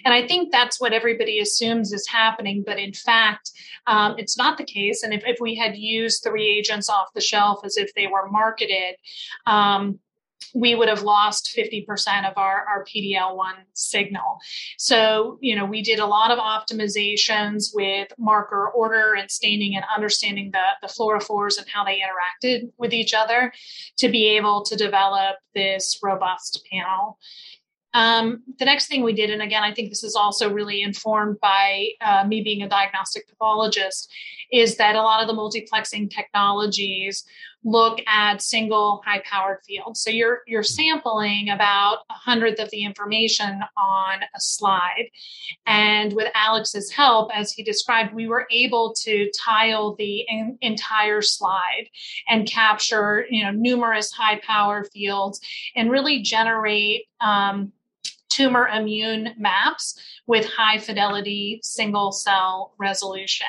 And 0.05 0.13
I 0.13 0.25
think 0.25 0.51
that's 0.51 0.79
what 0.79 0.93
everybody 0.93 1.39
assumes 1.39 1.91
is 1.91 2.07
happening, 2.07 2.63
but 2.65 2.79
in 2.79 2.93
fact, 2.93 3.51
um, 3.85 4.15
it's 4.17 4.37
not 4.37 4.57
the 4.57 4.63
case. 4.63 5.03
And 5.03 5.13
if, 5.13 5.23
if 5.25 5.37
we 5.39 5.53
had 5.53 5.77
used 5.77 6.23
the 6.23 6.31
reagents 6.31 6.89
off 6.89 7.13
the 7.13 7.21
shelf 7.21 7.59
as 7.63 7.77
if 7.77 7.93
they 7.93 8.07
were 8.07 8.29
marketed, 8.29 8.95
um, 9.45 9.99
we 10.53 10.75
would 10.75 10.89
have 10.89 11.03
lost 11.03 11.53
50% 11.55 11.85
of 12.29 12.37
our, 12.37 12.65
our 12.67 12.85
PDL1 12.85 13.53
signal. 13.73 14.39
So, 14.77 15.37
you 15.41 15.55
know, 15.55 15.65
we 15.65 15.81
did 15.81 15.99
a 15.99 16.05
lot 16.05 16.31
of 16.31 16.39
optimizations 16.39 17.69
with 17.73 18.07
marker 18.17 18.69
order 18.69 19.13
and 19.13 19.29
staining 19.29 19.75
and 19.75 19.85
understanding 19.95 20.51
the, 20.51 20.63
the 20.81 20.87
fluorophores 20.87 21.57
and 21.57 21.67
how 21.67 21.83
they 21.83 21.99
interacted 21.99 22.71
with 22.77 22.93
each 22.93 23.13
other 23.13 23.51
to 23.97 24.09
be 24.09 24.27
able 24.37 24.63
to 24.63 24.75
develop 24.75 25.37
this 25.53 25.99
robust 26.01 26.65
panel. 26.71 27.17
Um, 27.93 28.43
the 28.59 28.65
next 28.65 28.87
thing 28.87 29.03
we 29.03 29.13
did, 29.13 29.31
and 29.31 29.41
again, 29.41 29.63
I 29.63 29.73
think 29.73 29.89
this 29.89 30.03
is 30.03 30.15
also 30.15 30.51
really 30.51 30.81
informed 30.81 31.39
by 31.41 31.89
uh, 32.01 32.25
me 32.27 32.41
being 32.41 32.61
a 32.61 32.69
diagnostic 32.69 33.27
pathologist, 33.27 34.11
is 34.51 34.77
that 34.77 34.95
a 34.95 35.01
lot 35.01 35.21
of 35.21 35.27
the 35.27 35.33
multiplexing 35.33 36.09
technologies 36.09 37.25
look 37.63 37.99
at 38.07 38.41
single 38.41 39.01
high 39.05 39.21
powered 39.25 39.59
fields. 39.65 40.01
So 40.01 40.09
you're 40.09 40.41
you're 40.47 40.63
sampling 40.63 41.49
about 41.49 41.99
a 42.09 42.13
hundredth 42.13 42.59
of 42.59 42.69
the 42.71 42.83
information 42.83 43.61
on 43.75 44.19
a 44.23 44.39
slide. 44.39 45.09
And 45.65 46.13
with 46.13 46.31
Alex's 46.33 46.91
help, 46.91 47.29
as 47.33 47.51
he 47.51 47.63
described, 47.63 48.13
we 48.13 48.27
were 48.27 48.47
able 48.51 48.93
to 49.01 49.29
tile 49.37 49.95
the 49.95 50.25
in, 50.27 50.57
entire 50.61 51.21
slide 51.21 51.89
and 52.29 52.47
capture 52.47 53.25
you 53.29 53.43
know 53.43 53.51
numerous 53.51 54.11
high 54.11 54.39
power 54.39 54.85
fields 54.93 55.39
and 55.75 55.91
really 55.91 56.21
generate 56.21 57.05
um, 57.21 57.71
tumor 58.37 58.67
immune 58.67 59.33
maps 59.37 59.99
with 60.27 60.45
high 60.45 60.77
fidelity 60.77 61.59
single 61.63 62.11
cell 62.11 62.73
resolution. 62.77 63.47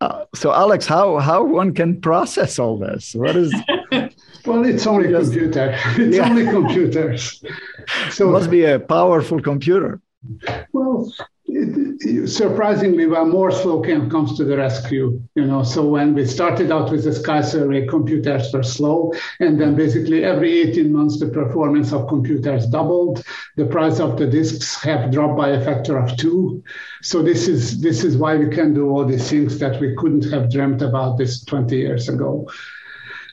Uh, 0.00 0.24
so 0.32 0.52
alex 0.52 0.86
how 0.86 1.18
how 1.18 1.42
one 1.42 1.74
can 1.74 2.00
process 2.00 2.60
all 2.60 2.78
this 2.78 3.16
what 3.16 3.34
is 3.34 3.52
well 4.46 4.64
it's 4.64 4.86
only 4.86 5.10
Just, 5.10 5.32
computer 5.32 5.74
it's 5.96 6.16
yeah. 6.16 6.28
only 6.28 6.44
computers 6.46 7.42
so 8.10 8.28
it 8.28 8.32
must 8.32 8.50
be 8.50 8.64
a 8.64 8.78
powerful 8.78 9.40
computer 9.40 10.00
well 10.72 11.10
surprisingly, 12.26 13.06
when 13.06 13.30
Moore's 13.30 13.64
law 13.64 13.82
came, 13.82 14.10
comes 14.10 14.36
to 14.36 14.44
the 14.44 14.56
rescue, 14.56 15.20
you 15.34 15.44
know. 15.44 15.62
So 15.62 15.86
when 15.86 16.14
we 16.14 16.26
started 16.26 16.70
out 16.70 16.90
with 16.90 17.04
the 17.04 17.12
Sky 17.12 17.40
Survey, 17.40 17.86
computers 17.86 18.52
were 18.52 18.62
slow, 18.62 19.12
and 19.40 19.60
then 19.60 19.74
basically 19.74 20.24
every 20.24 20.60
18 20.60 20.92
months, 20.92 21.18
the 21.18 21.28
performance 21.28 21.92
of 21.92 22.08
computers 22.08 22.66
doubled. 22.66 23.24
The 23.56 23.66
price 23.66 24.00
of 24.00 24.18
the 24.18 24.26
disks 24.26 24.80
have 24.82 25.10
dropped 25.10 25.36
by 25.36 25.50
a 25.50 25.64
factor 25.64 25.98
of 25.98 26.16
two. 26.16 26.62
So 27.02 27.22
this 27.22 27.48
is 27.48 27.80
this 27.80 28.04
is 28.04 28.16
why 28.16 28.36
we 28.36 28.48
can 28.48 28.74
do 28.74 28.90
all 28.90 29.04
these 29.04 29.28
things 29.28 29.58
that 29.58 29.80
we 29.80 29.94
couldn't 29.96 30.30
have 30.30 30.50
dreamt 30.50 30.82
about 30.82 31.18
this 31.18 31.44
20 31.44 31.76
years 31.76 32.08
ago. 32.08 32.48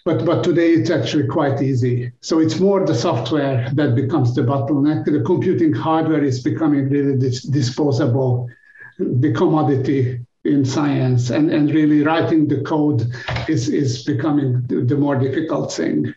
But, 0.05 0.23
but 0.23 0.43
today 0.43 0.73
it's 0.73 0.91
actually 0.91 1.27
quite 1.27 1.63
easy. 1.63 2.11
So 2.21 2.37
it's 2.39 2.59
more 2.59 2.85
the 2.85 2.93
software 2.93 3.67
that 3.73 3.95
becomes 3.95 4.35
the 4.35 4.43
bottleneck. 4.43 5.05
The 5.05 5.21
computing 5.21 5.73
hardware 5.73 6.23
is 6.23 6.43
becoming 6.43 6.89
really 6.89 7.17
dis- 7.17 7.41
disposable, 7.41 8.47
the 8.99 9.33
commodity 9.33 10.19
in 10.43 10.63
science, 10.63 11.31
and, 11.31 11.49
and 11.49 11.73
really 11.73 12.03
writing 12.03 12.47
the 12.47 12.61
code 12.61 13.11
is, 13.47 13.67
is 13.67 14.03
becoming 14.03 14.61
the, 14.67 14.81
the 14.81 14.95
more 14.95 15.15
difficult 15.15 15.73
thing. 15.73 16.13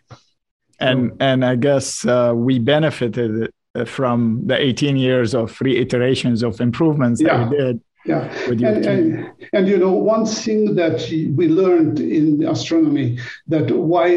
And, 0.79 1.11
and 1.19 1.43
I 1.43 1.55
guess 1.55 2.05
uh, 2.05 2.33
we 2.35 2.59
benefited 2.59 3.51
uh, 3.73 3.85
from 3.85 4.43
the 4.45 4.55
18 4.55 4.97
years 4.97 5.33
of 5.33 5.59
reiterations 5.61 6.43
of 6.43 6.61
improvements 6.61 7.21
yeah. 7.21 7.37
that 7.37 7.49
we 7.49 7.57
did 7.57 7.81
yeah, 8.09 8.23
and, 8.47 8.85
and, 8.85 9.31
and, 9.53 9.67
you 9.67 9.77
know 9.77 9.91
one 9.91 10.25
thing 10.25 10.75
that 10.75 10.99
we 11.35 11.47
learned 11.47 11.99
in 11.99 12.43
astronomy 12.47 13.19
that 13.47 13.69
why 13.69 14.07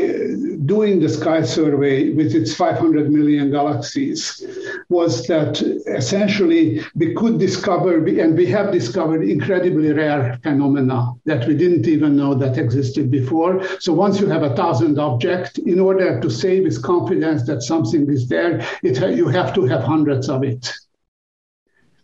doing 0.65 1.01
the 1.01 1.09
sky 1.09 1.43
survey 1.43 2.11
with 2.15 2.35
its 2.35 2.55
500 2.55 3.13
million 3.13 3.51
galaxies 3.51 4.47
was 4.89 5.27
that 5.27 5.61
essentially 5.87 6.83
we 6.95 7.15
could 7.15 7.39
discover 7.39 7.97
and 8.21 8.37
we 8.37 8.47
have 8.47 8.73
discovered 8.73 9.23
incredibly 9.23 9.93
rare 9.93 10.39
phenomena 10.43 11.13
that 11.27 11.47
we 11.47 11.55
didn't 11.55 11.87
even 11.87 12.17
know 12.17 12.35
that 12.35 12.57
existed 12.57 13.11
before. 13.11 13.63
So 13.79 13.93
once 13.93 14.21
you 14.21 14.27
have 14.29 14.43
a 14.43 14.57
thousand 14.57 14.99
objects, 14.99 15.59
in 15.59 15.79
order 15.79 16.21
to 16.21 16.31
say 16.31 16.61
with 16.61 16.83
confidence 16.83 17.45
that 17.47 17.63
something 17.63 18.09
is 18.09 18.29
there, 18.29 18.67
it, 18.83 18.97
you 19.17 19.29
have 19.29 19.55
to 19.55 19.67
have 19.67 19.83
hundreds 19.83 20.29
of 20.29 20.43
it 20.45 20.73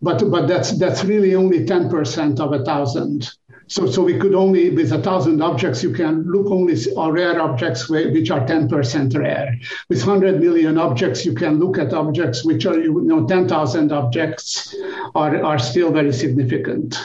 but 0.01 0.31
but 0.31 0.47
that's 0.47 0.79
that's 0.79 1.05
really 1.05 1.35
only 1.35 1.65
10% 1.65 2.41
of 2.41 2.53
a 2.53 2.65
thousand. 2.65 3.31
So, 3.71 3.87
so 3.87 4.03
we 4.03 4.19
could 4.19 4.35
only, 4.35 4.71
with 4.71 4.93
a 4.93 5.03
thousand 5.03 5.43
objects, 5.43 5.83
you 5.83 5.93
can 5.93 6.23
look 6.23 6.47
only 6.47 6.73
at 6.73 7.13
rare 7.13 7.39
objects 7.41 7.91
which 7.91 8.31
are 8.31 8.41
10% 8.41 9.19
rare. 9.19 9.55
With 9.91 10.07
100 10.07 10.41
million 10.41 10.79
objects, 10.79 11.27
you 11.27 11.35
can 11.35 11.59
look 11.59 11.77
at 11.77 11.93
objects 11.93 12.47
which 12.47 12.65
are, 12.65 12.79
you 12.79 13.03
know, 13.03 13.27
10,000 13.27 13.93
objects 13.93 14.75
are, 15.15 15.45
are 15.45 15.59
still 15.59 15.93
very 15.93 16.15
significant. 16.15 16.99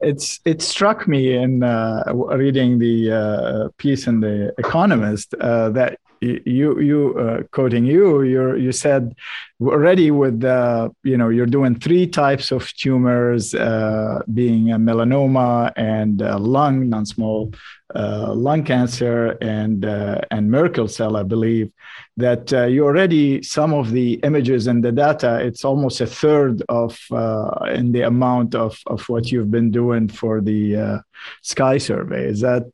It's 0.00 0.40
it 0.44 0.60
struck 0.60 1.08
me 1.08 1.34
in 1.34 1.62
uh, 1.62 2.02
reading 2.12 2.78
the 2.78 3.12
uh, 3.12 3.68
piece 3.78 4.06
in 4.06 4.20
the 4.20 4.52
Economist 4.58 5.34
uh, 5.40 5.70
that 5.70 5.98
you 6.20 6.80
you 6.80 7.14
uh, 7.18 7.42
quoting 7.50 7.84
you 7.84 8.22
you 8.22 8.56
you 8.56 8.72
said 8.72 9.14
already 9.60 10.10
with 10.10 10.44
uh, 10.44 10.88
you 11.02 11.16
know 11.16 11.28
you're 11.28 11.46
doing 11.46 11.74
three 11.74 12.06
types 12.06 12.52
of 12.52 12.72
tumors 12.74 13.54
uh, 13.54 14.22
being 14.32 14.72
a 14.72 14.78
melanoma 14.78 15.72
and 15.76 16.20
lung 16.20 16.88
non-small 16.88 17.52
uh, 17.94 18.34
lung 18.34 18.64
cancer 18.64 19.38
and 19.40 19.84
uh, 19.84 20.20
and 20.30 20.50
Merkel 20.50 20.88
cell, 20.88 21.16
I 21.16 21.22
believe, 21.22 21.70
that 22.16 22.52
uh, 22.52 22.64
you 22.64 22.84
already 22.84 23.42
some 23.42 23.72
of 23.72 23.92
the 23.92 24.14
images 24.24 24.66
and 24.66 24.82
the 24.82 24.92
data. 24.92 25.38
It's 25.40 25.64
almost 25.64 26.00
a 26.00 26.06
third 26.06 26.62
of 26.68 26.98
uh, 27.12 27.48
in 27.74 27.92
the 27.92 28.02
amount 28.02 28.54
of, 28.54 28.78
of 28.88 29.08
what 29.08 29.30
you've 29.30 29.50
been 29.50 29.70
doing 29.70 30.08
for 30.08 30.40
the 30.40 30.76
uh, 30.76 30.98
Sky 31.42 31.78
survey. 31.78 32.26
Is 32.26 32.40
that 32.40 32.66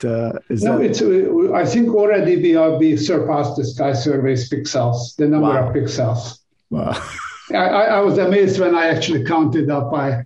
is 0.49 0.63
no? 0.63 0.79
That... 0.79 0.87
It's 0.87 1.03
I 1.03 1.67
think 1.67 1.91
already 1.91 2.37
we 2.37 2.57
are 2.57 2.79
we 2.79 2.97
surpassed 2.97 3.57
the 3.57 3.65
Sky 3.65 3.93
survey's 3.93 4.49
pixels, 4.49 5.15
the 5.17 5.29
number 5.29 5.49
wow. 5.49 5.69
of 5.69 5.75
pixels. 5.75 6.42
Wow. 6.73 7.01
I, 7.53 7.67
I 7.97 8.01
was 8.01 8.17
amazed 8.19 8.59
when 8.59 8.75
I 8.75 8.87
actually 8.87 9.25
counted 9.25 9.71
up. 9.71 9.93
I 9.93 10.25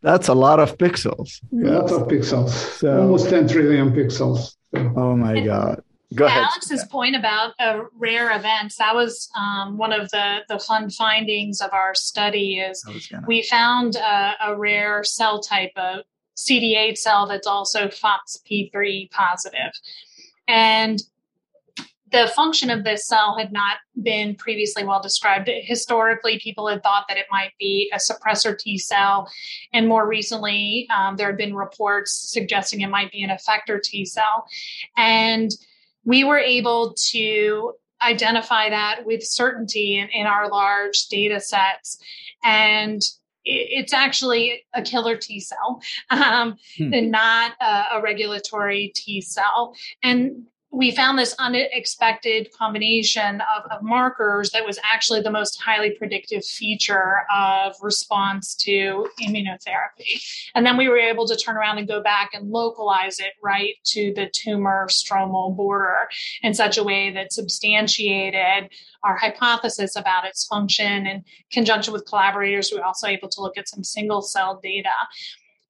That's 0.01 0.27
a 0.27 0.33
lot 0.33 0.59
of 0.59 0.77
pixels. 0.77 1.41
Yes. 1.51 1.67
A 1.67 1.81
lot 1.81 1.91
of 1.91 2.07
pixels. 2.07 2.49
So, 2.49 3.01
Almost 3.01 3.29
10 3.29 3.47
trillion 3.47 3.91
pixels. 3.91 4.55
So. 4.73 4.93
Oh 4.95 5.15
my 5.15 5.43
God. 5.43 5.81
Go 6.13 6.25
ahead. 6.25 6.43
Alex's 6.43 6.83
point 6.85 7.15
about 7.15 7.53
uh, 7.59 7.79
rare 7.97 8.35
events, 8.35 8.75
that 8.75 8.93
was 8.93 9.29
um, 9.35 9.77
one 9.77 9.91
of 9.91 10.11
the, 10.11 10.41
the 10.47 10.59
fun 10.59 10.91
findings 10.91 11.59
of 11.59 11.73
our 11.73 11.95
study 11.95 12.59
is 12.59 12.83
gonna... 12.83 13.25
we 13.27 13.41
found 13.41 13.95
uh, 13.95 14.33
a 14.45 14.55
rare 14.55 15.03
cell 15.03 15.39
type, 15.41 15.71
a 15.75 16.03
CD8 16.37 16.99
cell 16.99 17.25
that's 17.25 17.47
also 17.47 17.87
FOXP3 17.87 19.09
positive. 19.09 19.71
And 20.47 21.01
the 22.13 22.31
function 22.35 22.69
of 22.69 22.83
this 22.83 23.07
cell 23.07 23.35
had 23.37 23.51
not 23.51 23.77
been 24.01 24.35
previously 24.35 24.85
well 24.85 25.01
described. 25.01 25.49
Historically, 25.63 26.39
people 26.39 26.67
had 26.67 26.83
thought 26.83 27.05
that 27.09 27.17
it 27.17 27.25
might 27.31 27.51
be 27.59 27.91
a 27.91 27.97
suppressor 27.97 28.57
T 28.57 28.77
cell, 28.77 29.29
and 29.73 29.87
more 29.87 30.07
recently, 30.07 30.87
um, 30.95 31.17
there 31.17 31.27
had 31.27 31.37
been 31.37 31.55
reports 31.55 32.13
suggesting 32.31 32.81
it 32.81 32.87
might 32.87 33.11
be 33.11 33.23
an 33.23 33.31
effector 33.31 33.81
T 33.81 34.05
cell. 34.05 34.45
And 34.95 35.49
we 36.05 36.23
were 36.23 36.37
able 36.37 36.93
to 37.09 37.73
identify 38.01 38.69
that 38.69 39.05
with 39.05 39.23
certainty 39.23 39.97
in, 39.97 40.07
in 40.09 40.27
our 40.27 40.49
large 40.49 41.07
data 41.07 41.39
sets. 41.39 41.97
And 42.43 43.01
it's 43.45 43.93
actually 43.93 44.63
a 44.73 44.81
killer 44.81 45.17
T 45.17 45.39
cell 45.39 45.81
um, 46.09 46.57
hmm. 46.77 46.93
and 46.93 47.11
not 47.11 47.53
a, 47.59 47.97
a, 47.97 48.01
regulatory 48.01 48.91
T 48.95 49.19
cell. 49.19 49.75
And 50.01 50.43
we 50.73 50.89
found 50.89 51.19
this 51.19 51.35
unexpected 51.37 52.49
combination 52.57 53.41
of, 53.55 53.63
of, 53.69 53.83
markers 53.83 54.49
that 54.51 54.65
was 54.65 54.79
actually 54.83 55.21
the 55.21 55.29
most 55.29 55.61
highly 55.61 55.91
predictive 55.91 56.43
feature 56.43 57.21
of 57.33 57.75
response 57.81 58.55
to 58.55 59.07
immunotherapy. 59.21 60.19
And 60.55 60.65
then 60.65 60.75
we 60.75 60.89
were 60.89 60.97
able 60.97 61.27
to 61.27 61.35
turn 61.35 61.57
around 61.57 61.77
and 61.77 61.87
go 61.87 62.01
back 62.01 62.31
and 62.33 62.49
localize 62.49 63.19
it 63.19 63.33
right 63.43 63.75
to 63.85 64.13
the 64.15 64.31
tumor 64.33 64.87
stromal 64.89 65.55
border 65.55 66.09
in 66.41 66.55
such 66.55 66.79
a 66.79 66.83
way 66.83 67.11
that 67.11 67.33
substantiated 67.33 68.69
our 69.03 69.15
hypothesis 69.15 69.95
about 69.95 70.25
its 70.25 70.47
function. 70.47 71.05
In 71.05 71.23
conjunction 71.51 71.93
with 71.93 72.07
collaborators, 72.07 72.71
we 72.71 72.79
were 72.79 72.85
also 72.85 73.07
able 73.07 73.29
to 73.29 73.41
look 73.41 73.59
at 73.59 73.69
some 73.69 73.83
single 73.83 74.23
cell 74.23 74.59
data. 74.63 74.89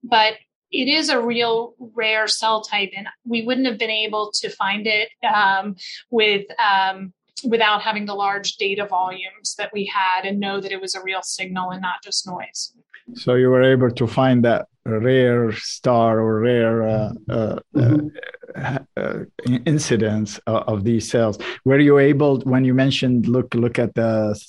But 0.01 0.35
it 0.73 0.87
is 0.87 1.09
a 1.09 1.21
real 1.21 1.75
rare 1.77 2.27
cell 2.27 2.61
type, 2.61 2.91
and 2.97 3.07
we 3.25 3.43
wouldn't 3.43 3.67
have 3.67 3.77
been 3.77 3.91
able 3.91 4.31
to 4.41 4.49
find 4.49 4.87
it 4.87 5.09
um, 5.23 5.75
with 6.09 6.45
um, 6.59 7.13
without 7.43 7.81
having 7.81 8.05
the 8.05 8.13
large 8.13 8.55
data 8.57 8.85
volumes 8.85 9.55
that 9.57 9.71
we 9.73 9.85
had 9.85 10.25
and 10.25 10.39
know 10.39 10.59
that 10.59 10.71
it 10.71 10.81
was 10.81 10.95
a 10.95 11.03
real 11.03 11.21
signal 11.21 11.71
and 11.71 11.81
not 11.81 12.01
just 12.03 12.27
noise. 12.27 12.73
So 13.15 13.35
you 13.35 13.49
were 13.49 13.63
able 13.63 13.91
to 13.91 14.07
find 14.07 14.43
that 14.45 14.67
rare 14.85 15.51
star 15.53 16.19
or 16.19 16.39
rare 16.39 16.83
uh, 16.83 17.11
uh, 17.29 17.59
mm-hmm. 17.75 18.07
uh, 18.55 18.79
uh 18.97 19.19
incidence 19.65 20.39
of 20.47 20.83
these 20.83 21.09
cells. 21.09 21.37
Were 21.65 21.79
you 21.79 21.99
able, 21.99 22.39
when 22.41 22.65
you 22.65 22.73
mentioned 22.73 23.27
look 23.27 23.53
look 23.55 23.77
at 23.77 23.93
the 23.95 24.39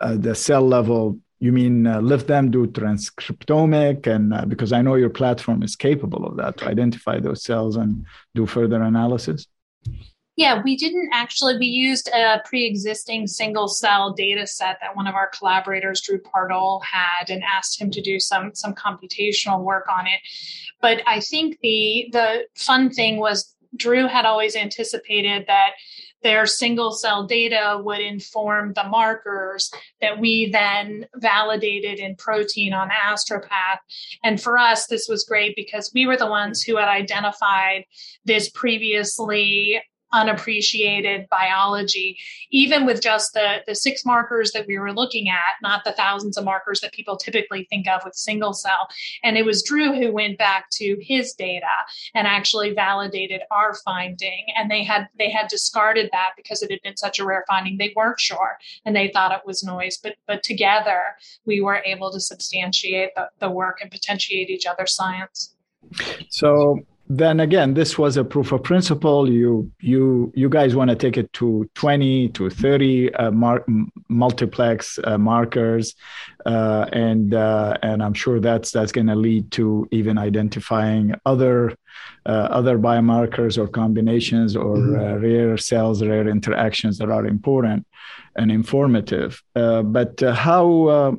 uh, 0.00 0.16
the 0.16 0.34
cell 0.34 0.66
level 0.66 1.18
you 1.40 1.52
mean 1.52 1.86
uh, 1.86 2.00
lift 2.00 2.26
them, 2.26 2.50
do 2.50 2.66
transcriptomic, 2.66 4.06
and 4.06 4.34
uh, 4.34 4.44
because 4.44 4.72
I 4.72 4.82
know 4.82 4.96
your 4.96 5.10
platform 5.10 5.62
is 5.62 5.76
capable 5.76 6.24
of 6.26 6.36
that 6.36 6.56
to 6.58 6.68
identify 6.68 7.20
those 7.20 7.44
cells 7.44 7.76
and 7.76 8.04
do 8.34 8.46
further 8.46 8.82
analysis? 8.82 9.46
Yeah, 10.36 10.62
we 10.62 10.76
didn't 10.76 11.10
actually. 11.12 11.58
We 11.58 11.66
used 11.66 12.08
a 12.08 12.40
pre-existing 12.44 13.26
single-cell 13.26 14.12
data 14.12 14.46
set 14.46 14.78
that 14.80 14.94
one 14.94 15.08
of 15.08 15.16
our 15.16 15.28
collaborators, 15.36 16.00
Drew 16.00 16.20
Pardoll, 16.20 16.80
had, 16.84 17.30
and 17.30 17.42
asked 17.42 17.80
him 17.80 17.90
to 17.90 18.00
do 18.00 18.20
some 18.20 18.54
some 18.54 18.74
computational 18.74 19.62
work 19.62 19.86
on 19.88 20.06
it. 20.06 20.20
But 20.80 21.02
I 21.06 21.20
think 21.20 21.58
the 21.60 22.08
the 22.12 22.46
fun 22.54 22.90
thing 22.90 23.18
was 23.18 23.54
Drew 23.76 24.06
had 24.06 24.26
always 24.26 24.56
anticipated 24.56 25.44
that 25.48 25.70
their 26.22 26.46
single 26.46 26.92
cell 26.92 27.26
data 27.26 27.80
would 27.82 28.00
inform 28.00 28.72
the 28.72 28.84
markers 28.84 29.70
that 30.00 30.18
we 30.18 30.50
then 30.50 31.06
validated 31.16 31.98
in 31.98 32.16
protein 32.16 32.72
on 32.72 32.90
astropath. 32.90 33.78
And 34.24 34.40
for 34.40 34.58
us 34.58 34.86
this 34.86 35.06
was 35.08 35.24
great 35.24 35.54
because 35.56 35.90
we 35.94 36.06
were 36.06 36.16
the 36.16 36.26
ones 36.26 36.62
who 36.62 36.76
had 36.76 36.88
identified 36.88 37.84
this 38.24 38.48
previously 38.50 39.80
unappreciated 40.12 41.28
biology, 41.28 42.18
even 42.50 42.86
with 42.86 43.02
just 43.02 43.34
the, 43.34 43.58
the 43.66 43.74
six 43.74 44.04
markers 44.04 44.52
that 44.52 44.66
we 44.66 44.78
were 44.78 44.92
looking 44.92 45.28
at, 45.28 45.54
not 45.62 45.84
the 45.84 45.92
thousands 45.92 46.36
of 46.36 46.44
markers 46.44 46.80
that 46.80 46.92
people 46.92 47.16
typically 47.16 47.66
think 47.68 47.86
of 47.88 48.02
with 48.04 48.14
single 48.14 48.52
cell. 48.52 48.88
And 49.22 49.36
it 49.36 49.44
was 49.44 49.62
Drew 49.62 49.94
who 49.94 50.12
went 50.12 50.38
back 50.38 50.70
to 50.72 50.96
his 51.00 51.32
data 51.32 51.66
and 52.14 52.26
actually 52.26 52.72
validated 52.72 53.42
our 53.50 53.74
finding. 53.84 54.46
And 54.56 54.70
they 54.70 54.82
had 54.84 55.08
they 55.18 55.30
had 55.30 55.48
discarded 55.48 56.08
that 56.12 56.30
because 56.36 56.62
it 56.62 56.70
had 56.70 56.80
been 56.82 56.96
such 56.96 57.18
a 57.18 57.24
rare 57.24 57.44
finding. 57.46 57.78
They 57.78 57.92
weren't 57.94 58.20
sure 58.20 58.58
and 58.84 58.94
they 58.94 59.08
thought 59.08 59.32
it 59.32 59.46
was 59.46 59.62
noise. 59.62 59.98
But 59.98 60.16
but 60.26 60.42
together 60.42 61.02
we 61.44 61.60
were 61.60 61.82
able 61.84 62.10
to 62.12 62.20
substantiate 62.20 63.14
the, 63.14 63.28
the 63.40 63.50
work 63.50 63.78
and 63.80 63.90
potentiate 63.90 64.50
each 64.50 64.66
other's 64.66 64.94
science. 64.94 65.54
So 66.30 66.80
then 67.08 67.40
again 67.40 67.72
this 67.72 67.96
was 67.96 68.18
a 68.18 68.24
proof 68.24 68.52
of 68.52 68.62
principle 68.62 69.30
you 69.30 69.70
you 69.80 70.30
you 70.34 70.48
guys 70.48 70.76
want 70.76 70.90
to 70.90 70.96
take 70.96 71.16
it 71.16 71.32
to 71.32 71.68
20 71.74 72.28
to 72.30 72.50
30 72.50 73.14
uh, 73.14 73.30
mar- 73.30 73.64
multiplex 74.08 74.98
uh, 75.04 75.16
markers 75.16 75.94
uh, 76.44 76.84
and 76.92 77.32
uh, 77.32 77.76
and 77.82 78.02
i'm 78.02 78.12
sure 78.12 78.40
that's 78.40 78.70
that's 78.70 78.92
going 78.92 79.06
to 79.06 79.14
lead 79.14 79.50
to 79.50 79.88
even 79.90 80.18
identifying 80.18 81.14
other 81.24 81.74
uh, 82.26 82.48
other 82.50 82.78
biomarkers 82.78 83.56
or 83.56 83.66
combinations 83.66 84.54
or 84.54 84.76
mm-hmm. 84.76 84.98
Uh, 84.98 85.16
rare 85.16 85.56
cells 85.56 86.02
rare 86.02 86.28
interactions 86.28 86.98
that 86.98 87.10
are 87.10 87.26
important 87.26 87.86
and 88.36 88.50
informative 88.50 89.42
but 89.54 90.20
how 90.20 91.18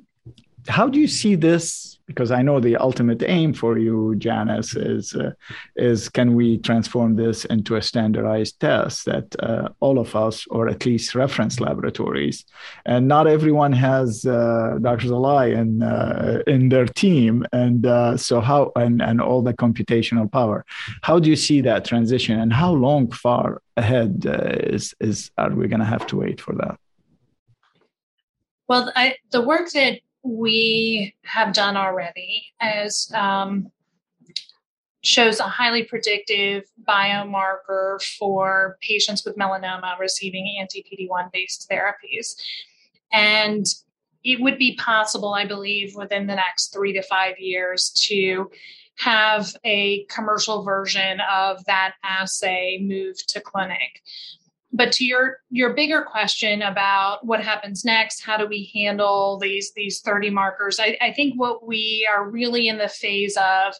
how 0.67 0.87
do 0.87 0.99
you 0.99 1.07
see 1.07 1.35
this 1.35 1.88
because 2.09 2.31
I 2.31 2.41
know 2.41 2.59
the 2.59 2.75
ultimate 2.75 3.21
aim 3.21 3.53
for 3.53 3.77
you, 3.77 4.15
Janis, 4.17 4.75
is 4.75 5.15
uh, 5.15 5.31
is 5.75 6.09
can 6.09 6.33
we 6.33 6.57
transform 6.57 7.15
this 7.15 7.45
into 7.45 7.75
a 7.75 7.83
standardized 7.83 8.59
test 8.59 9.05
that 9.05 9.27
uh, 9.39 9.69
all 9.79 9.99
of 9.99 10.15
us, 10.15 10.47
or 10.49 10.67
at 10.67 10.87
least 10.87 11.13
reference 11.13 11.59
laboratories, 11.59 12.45
and 12.87 13.07
not 13.07 13.27
everyone 13.27 13.73
has 13.73 14.25
uh, 14.25 14.79
Dr. 14.81 15.09
Szalay 15.09 15.55
in 15.55 15.83
uh, 15.83 16.41
in 16.47 16.69
their 16.69 16.87
team, 16.87 17.45
and 17.53 17.85
uh, 17.85 18.17
so 18.17 18.41
how 18.41 18.71
and 18.75 19.03
and 19.03 19.21
all 19.21 19.43
the 19.43 19.53
computational 19.53 20.29
power. 20.31 20.65
How 21.03 21.19
do 21.19 21.29
you 21.29 21.35
see 21.35 21.61
that 21.61 21.85
transition, 21.85 22.39
and 22.39 22.51
how 22.51 22.71
long 22.71 23.11
far 23.11 23.61
ahead 23.77 24.25
uh, 24.25 24.73
is 24.75 24.95
is 24.99 25.29
are 25.37 25.51
we 25.51 25.67
going 25.67 25.85
to 25.85 25.85
have 25.95 26.07
to 26.07 26.15
wait 26.17 26.41
for 26.41 26.55
that? 26.55 26.75
Well, 28.67 28.91
I, 28.95 29.15
the 29.31 29.41
work 29.41 29.69
that 29.73 29.99
we 30.23 31.15
have 31.23 31.53
done 31.53 31.77
already 31.77 32.43
as 32.59 33.11
um, 33.13 33.71
shows 35.01 35.39
a 35.39 35.43
highly 35.43 35.83
predictive 35.83 36.63
biomarker 36.87 38.01
for 38.17 38.77
patients 38.81 39.23
with 39.23 39.37
melanoma 39.37 39.97
receiving 39.99 40.57
anti 40.59 40.83
PD1 40.83 41.31
based 41.31 41.69
therapies. 41.69 42.35
And 43.11 43.65
it 44.23 44.41
would 44.41 44.57
be 44.57 44.75
possible, 44.75 45.33
I 45.33 45.45
believe, 45.45 45.95
within 45.95 46.27
the 46.27 46.35
next 46.35 46.73
three 46.73 46.93
to 46.93 47.01
five 47.01 47.39
years 47.39 47.91
to 48.07 48.51
have 48.95 49.55
a 49.63 50.03
commercial 50.05 50.63
version 50.63 51.19
of 51.31 51.63
that 51.65 51.93
assay 52.03 52.79
move 52.81 53.15
to 53.27 53.39
clinic 53.39 54.01
but 54.71 54.91
to 54.91 55.05
your 55.05 55.37
your 55.49 55.73
bigger 55.73 56.03
question 56.03 56.61
about 56.61 57.25
what 57.25 57.41
happens 57.43 57.83
next 57.83 58.23
how 58.23 58.37
do 58.37 58.45
we 58.45 58.71
handle 58.73 59.37
these 59.39 59.71
these 59.75 60.01
30 60.01 60.29
markers 60.29 60.79
i, 60.79 60.97
I 61.01 61.11
think 61.11 61.39
what 61.39 61.65
we 61.65 62.07
are 62.11 62.29
really 62.29 62.67
in 62.67 62.77
the 62.77 62.87
phase 62.87 63.35
of 63.37 63.73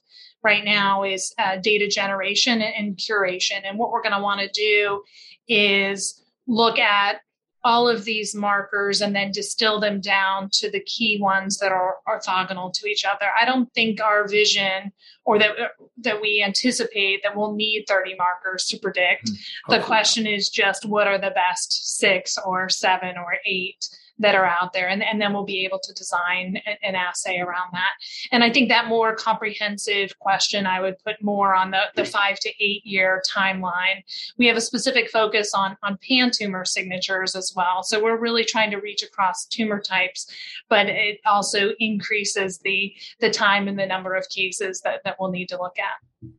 right 0.43 0.63
now 0.63 1.03
is 1.03 1.33
uh, 1.37 1.57
data 1.57 1.87
generation 1.87 2.61
and, 2.61 2.73
and 2.75 2.97
curation. 2.97 3.61
And 3.65 3.77
what 3.77 3.91
we're 3.91 4.01
going 4.01 4.15
to 4.15 4.21
want 4.21 4.41
to 4.41 4.49
do 4.49 5.03
is 5.47 6.23
look 6.47 6.79
at 6.79 7.21
all 7.63 7.89
of 7.89 8.05
these 8.05 8.33
markers 8.33 9.01
and 9.01 9.15
then 9.15 9.31
distill 9.31 9.79
them 9.79 9.99
down 9.99 10.49
to 10.53 10.71
the 10.71 10.79
key 10.81 11.19
ones 11.19 11.57
that 11.57 11.71
are 11.71 11.97
orthogonal 12.07 12.71
to 12.73 12.87
each 12.87 13.03
other. 13.05 13.27
I 13.39 13.45
don't 13.45 13.71
think 13.73 14.01
our 14.01 14.27
vision 14.27 14.91
or 15.25 15.37
that 15.39 15.51
that 15.97 16.21
we 16.21 16.43
anticipate 16.45 17.21
that 17.23 17.35
we'll 17.35 17.53
need 17.53 17.85
30 17.87 18.15
markers 18.15 18.65
to 18.67 18.79
predict. 18.79 19.25
Mm-hmm. 19.25 19.73
The 19.73 19.79
question 19.81 20.25
is 20.25 20.49
just 20.49 20.85
what 20.85 21.07
are 21.07 21.19
the 21.19 21.31
best 21.31 21.97
6 21.97 22.37
or 22.45 22.69
7 22.69 23.17
or 23.17 23.37
8 23.45 23.89
that 24.19 24.35
are 24.35 24.45
out 24.45 24.73
there 24.73 24.87
and, 24.87 25.03
and 25.03 25.21
then 25.21 25.33
we'll 25.33 25.45
be 25.45 25.65
able 25.65 25.79
to 25.79 25.93
design 25.93 26.61
an 26.83 26.95
assay 26.95 27.39
around 27.39 27.69
that. 27.73 27.91
And 28.31 28.43
i 28.43 28.51
think 28.51 28.69
that 28.69 28.87
more 28.87 29.15
comprehensive 29.15 30.17
question 30.19 30.65
i 30.65 30.79
would 30.81 30.97
put 31.03 31.21
more 31.21 31.55
on 31.55 31.71
the, 31.71 31.83
the 31.95 32.05
five 32.05 32.39
to 32.39 32.49
eight 32.59 32.85
year 32.85 33.21
timeline. 33.27 34.03
We 34.37 34.47
have 34.47 34.57
a 34.57 34.61
specific 34.61 35.09
focus 35.09 35.53
on 35.53 35.77
on 35.83 35.97
pan 36.07 36.31
tumor 36.31 36.65
signatures 36.65 37.35
as 37.35 37.53
well. 37.55 37.83
So 37.83 38.01
we're 38.03 38.17
really 38.17 38.43
trying 38.43 38.71
to 38.71 38.77
reach 38.77 39.03
across 39.03 39.45
tumor 39.45 39.79
types 39.79 40.27
but 40.69 40.87
it 40.87 41.19
also 41.25 41.71
increases 41.79 42.59
the 42.59 42.93
the 43.19 43.29
time 43.29 43.67
and 43.67 43.77
the 43.77 43.85
number 43.85 44.15
of 44.15 44.27
cases 44.29 44.81
that, 44.81 45.01
that 45.03 45.17
we'll 45.19 45.31
need 45.31 45.49
to 45.49 45.57
look 45.57 45.77
at. 45.79 46.29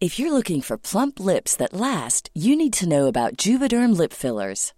If 0.00 0.18
you're 0.18 0.32
looking 0.32 0.60
for 0.60 0.76
plump 0.76 1.18
lips 1.18 1.56
that 1.56 1.72
last 1.72 2.30
you 2.34 2.56
need 2.56 2.72
to 2.74 2.88
know 2.88 3.06
about 3.06 3.36
juvederm 3.36 3.96
lip 3.96 4.12
fillers 4.12 4.74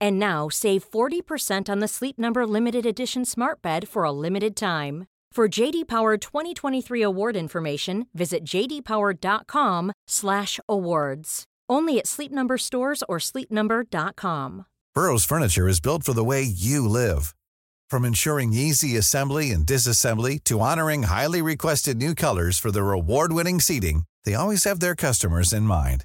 And 0.00 0.18
now 0.18 0.48
save 0.48 0.90
40% 0.90 1.68
on 1.68 1.78
the 1.78 1.88
Sleep 1.88 2.18
Number 2.18 2.46
limited 2.46 2.86
edition 2.86 3.24
smart 3.24 3.62
bed 3.62 3.88
for 3.88 4.04
a 4.04 4.12
limited 4.12 4.56
time. 4.56 5.06
For 5.32 5.48
JD 5.48 5.88
Power 5.88 6.16
2023 6.16 7.02
award 7.02 7.36
information, 7.36 8.06
visit 8.12 8.44
jdpower.com/awards. 8.44 11.44
Only 11.70 11.98
at 11.98 12.06
Sleep 12.06 12.32
Number 12.32 12.58
stores 12.58 13.04
or 13.08 13.18
sleepnumber.com. 13.18 14.66
Burrow's 14.94 15.24
furniture 15.24 15.68
is 15.68 15.80
built 15.80 16.02
for 16.02 16.12
the 16.12 16.24
way 16.24 16.42
you 16.42 16.88
live. 16.88 17.34
From 17.88 18.04
ensuring 18.04 18.52
easy 18.52 18.96
assembly 18.96 19.52
and 19.52 19.64
disassembly 19.64 20.42
to 20.44 20.60
honoring 20.60 21.04
highly 21.04 21.40
requested 21.40 21.98
new 21.98 22.14
colors 22.14 22.58
for 22.58 22.72
their 22.72 22.92
award-winning 22.92 23.60
seating, 23.60 24.04
they 24.24 24.34
always 24.34 24.64
have 24.64 24.80
their 24.80 24.96
customers 24.96 25.52
in 25.52 25.62
mind. 25.62 26.04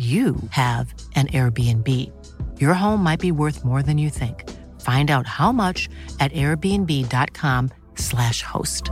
you 0.00 0.36
have 0.50 0.94
an 1.14 1.26
Airbnb. 1.26 1.86
Your 2.58 2.72
home 2.72 3.02
might 3.02 3.20
be 3.20 3.32
worth 3.32 3.66
more 3.66 3.82
than 3.82 3.98
you 3.98 4.08
think. 4.08 4.48
Find 4.80 5.10
out 5.10 5.26
how 5.26 5.52
much 5.52 5.90
at 6.20 6.32
airbnb.com/slash 6.32 8.42
host. 8.42 8.90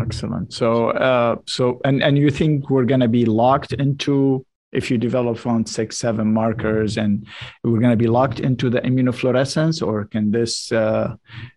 Excellent. 0.00 0.52
So, 0.52 0.90
uh, 0.90 1.38
so, 1.46 1.80
and 1.84 2.04
and 2.04 2.16
you 2.16 2.30
think 2.30 2.70
we're 2.70 2.84
going 2.84 3.00
to 3.00 3.08
be 3.08 3.24
locked 3.24 3.72
into 3.72 4.46
if 4.70 4.90
you 4.90 4.98
develop 4.98 5.46
on 5.46 5.64
six, 5.66 5.98
seven 5.98 6.32
markers, 6.32 6.96
and 6.98 7.26
we're 7.64 7.80
going 7.80 7.90
to 7.90 7.96
be 7.96 8.06
locked 8.06 8.38
into 8.38 8.70
the 8.70 8.80
immunofluorescence, 8.82 9.84
or 9.84 10.04
can 10.04 10.30
this 10.30 10.70
uh, 10.72 11.16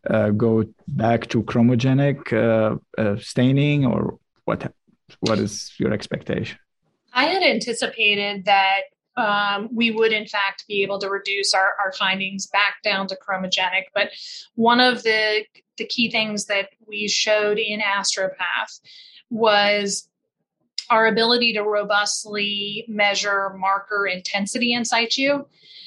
uh, 0.09 0.31
go 0.31 0.63
back 0.87 1.27
to 1.27 1.43
chromogenic 1.43 2.33
uh, 2.33 2.77
uh, 2.97 3.15
staining, 3.17 3.85
or 3.85 4.17
what 4.51 4.73
what 5.19 5.39
is 5.39 5.73
your 5.77 5.93
expectation? 5.93 6.57
I 7.13 7.25
had 7.25 7.43
anticipated 7.43 8.45
that 8.45 8.81
um, 9.17 9.69
we 9.73 9.91
would 9.91 10.13
in 10.13 10.25
fact 10.25 10.65
be 10.67 10.83
able 10.83 10.99
to 10.99 11.09
reduce 11.09 11.53
our, 11.53 11.73
our 11.83 11.91
findings 11.93 12.47
back 12.47 12.75
down 12.83 13.07
to 13.07 13.17
chromogenic. 13.17 13.85
But 13.93 14.11
one 14.55 14.79
of 14.79 15.03
the 15.03 15.45
the 15.77 15.85
key 15.85 16.11
things 16.11 16.45
that 16.45 16.69
we 16.87 17.07
showed 17.07 17.57
in 17.57 17.79
Astropath 17.79 18.79
was 19.29 20.07
our 20.91 21.07
ability 21.07 21.53
to 21.53 21.63
robustly 21.63 22.85
measure 22.87 23.55
marker 23.57 24.05
intensity 24.05 24.73
in 24.73 24.85
situ. 24.85 25.45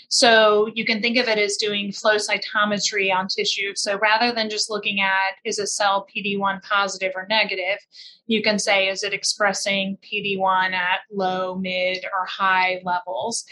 So 0.08 0.70
you 0.74 0.84
can 0.84 1.02
think 1.02 1.18
of 1.18 1.28
it 1.28 1.38
as 1.38 1.56
doing 1.56 1.92
flow 1.92 2.16
cytometry 2.16 3.14
on 3.14 3.28
tissue. 3.28 3.72
So 3.74 3.98
rather 3.98 4.32
than 4.32 4.48
just 4.48 4.70
looking 4.70 5.00
at 5.00 5.34
is 5.44 5.58
a 5.58 5.66
cell 5.66 6.06
PD1 6.14 6.62
positive 6.62 7.12
or 7.14 7.26
negative, 7.28 7.78
you 8.26 8.42
can 8.42 8.58
say 8.58 8.88
is 8.88 9.02
it 9.02 9.12
expressing 9.12 9.98
PD1 10.02 10.72
at 10.72 11.00
low, 11.12 11.56
mid, 11.56 12.04
or 12.04 12.24
high 12.26 12.80
levels. 12.84 13.44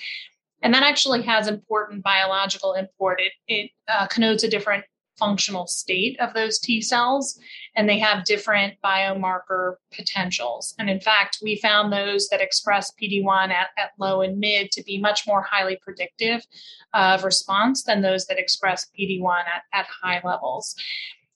And 0.62 0.73
that 0.73 0.85
actually 0.85 1.23
has 1.23 1.49
important 1.49 2.03
biological 2.03 2.75
import. 2.75 3.21
It, 3.21 3.33
it 3.49 3.71
uh, 3.88 4.07
connotes 4.07 4.45
a 4.45 4.49
different 4.49 4.85
functional 5.19 5.67
state 5.67 6.19
of 6.21 6.33
those 6.35 6.59
T 6.59 6.81
cells, 6.81 7.38
and 7.75 7.89
they 7.89 7.99
have 7.99 8.25
different 8.25 8.75
biomarker 8.85 9.75
potentials. 9.95 10.75
And 10.79 10.91
in 10.91 11.01
fact, 11.01 11.39
we 11.43 11.57
found 11.57 11.93
those 11.93 12.29
that 12.29 12.41
express 12.41 12.93
PD1 13.01 13.51
at, 13.51 13.69
at 13.79 13.93
low 13.99 14.21
and 14.21 14.39
mid 14.39 14.71
to 14.73 14.83
be 14.83 14.99
much 14.99 15.27
more 15.27 15.43
highly 15.43 15.77
predictive 15.77 16.47
of 16.93 17.25
response 17.25 17.85
than 17.85 18.03
those 18.03 18.27
that 18.27 18.39
express 18.39 18.87
PD1 18.99 19.41
at, 19.41 19.63
at 19.73 19.87
high 19.87 20.21
levels. 20.23 20.75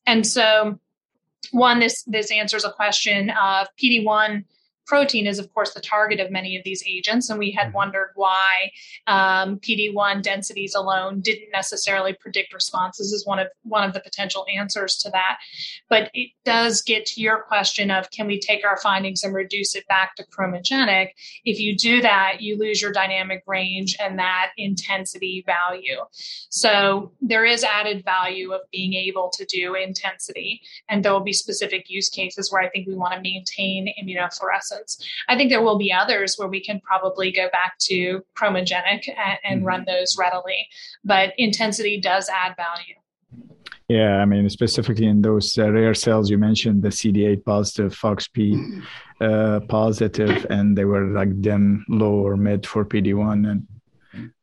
And 0.07 0.27
so, 0.27 0.79
one, 1.53 1.79
this 1.79 2.03
this 2.05 2.31
answers 2.31 2.64
a 2.64 2.72
question 2.72 3.31
of 3.31 3.68
PD1 3.81 4.44
protein 4.87 5.27
is, 5.27 5.38
of 5.38 5.53
course, 5.53 5.75
the 5.75 5.81
target 5.81 6.20
of 6.20 6.31
many 6.31 6.57
of 6.57 6.64
these 6.64 6.83
agents. 6.87 7.29
And 7.29 7.38
we 7.38 7.51
had 7.51 7.68
mm-hmm. 7.68 7.77
wondered 7.77 8.11
why 8.14 8.70
um, 9.07 9.59
PD1 9.59 10.22
densities 10.22 10.75
alone 10.75 11.20
didn't 11.20 11.51
necessarily 11.53 12.14
predict 12.14 12.55
responses 12.55 13.12
is 13.12 13.27
one 13.27 13.38
of 13.38 13.49
one 13.62 13.85
of 13.85 13.92
the 13.94 14.01
potential 14.01 14.46
answers 14.55 14.96
to 14.99 15.11
that. 15.11 15.38
But 15.88 16.11
it 16.14 16.31
does 16.44 16.83
get 16.83 17.07
to 17.07 17.20
your 17.20 17.42
question 17.42 17.90
of 17.90 18.11
can 18.11 18.27
we 18.27 18.38
take 18.38 18.64
our 18.64 18.79
findings 18.79 19.22
and 19.22 19.35
reduce 19.35 19.75
it 19.75 19.87
back 19.88 20.14
to 20.16 20.25
chromogenic? 20.25 21.11
If 21.44 21.59
you 21.59 21.77
do 21.77 22.01
that, 22.03 22.40
you 22.40 22.59
lose 22.59 22.81
your 22.81 22.92
dynamic 22.92 23.42
range 23.46 23.96
and 24.01 24.18
that 24.18 24.53
intensity 24.57 25.44
value. 25.46 26.01
So 26.51 27.12
there 27.20 27.44
is 27.44 27.64
added 27.64 28.05
value 28.05 28.53
of 28.53 28.61
being 28.70 28.94
able 28.94 29.31
to 29.35 29.44
do 29.44 29.75
intensity. 29.75 30.61
And 30.88 31.05
there 31.05 31.12
will 31.12 31.20
be 31.20 31.33
specific 31.33 31.88
use 31.88 32.09
cases 32.09 32.53
where 32.53 32.62
I 32.62 32.68
think 32.68 32.87
we 32.87 32.94
want 32.94 33.14
to 33.14 33.20
maintain 33.20 33.92
immunofluorescence. 34.01 34.75
I 35.28 35.36
think 35.36 35.50
there 35.50 35.62
will 35.62 35.78
be 35.78 35.92
others 35.92 36.36
where 36.36 36.48
we 36.48 36.60
can 36.60 36.80
probably 36.80 37.32
go 37.32 37.48
back 37.50 37.78
to 37.80 38.22
chromogenic 38.36 39.08
and, 39.08 39.38
and 39.44 39.58
mm-hmm. 39.58 39.66
run 39.66 39.84
those 39.86 40.16
readily. 40.18 40.68
But 41.04 41.32
intensity 41.38 42.00
does 42.00 42.28
add 42.28 42.56
value. 42.56 42.94
Yeah, 43.88 44.16
I 44.16 44.24
mean, 44.24 44.48
specifically 44.50 45.06
in 45.06 45.22
those 45.22 45.56
uh, 45.58 45.70
rare 45.70 45.94
cells 45.94 46.28
you 46.28 46.38
mentioned, 46.38 46.82
the 46.82 46.88
CD8 46.88 47.44
positive, 47.44 47.96
FOXP 47.96 48.82
uh, 49.20 49.60
positive, 49.68 50.44
and 50.50 50.76
they 50.76 50.84
were 50.84 51.04
like 51.04 51.40
dim, 51.40 51.84
low, 51.88 52.14
or 52.14 52.36
mid 52.36 52.66
for 52.66 52.84
PD1. 52.84 53.48
And 53.48 53.66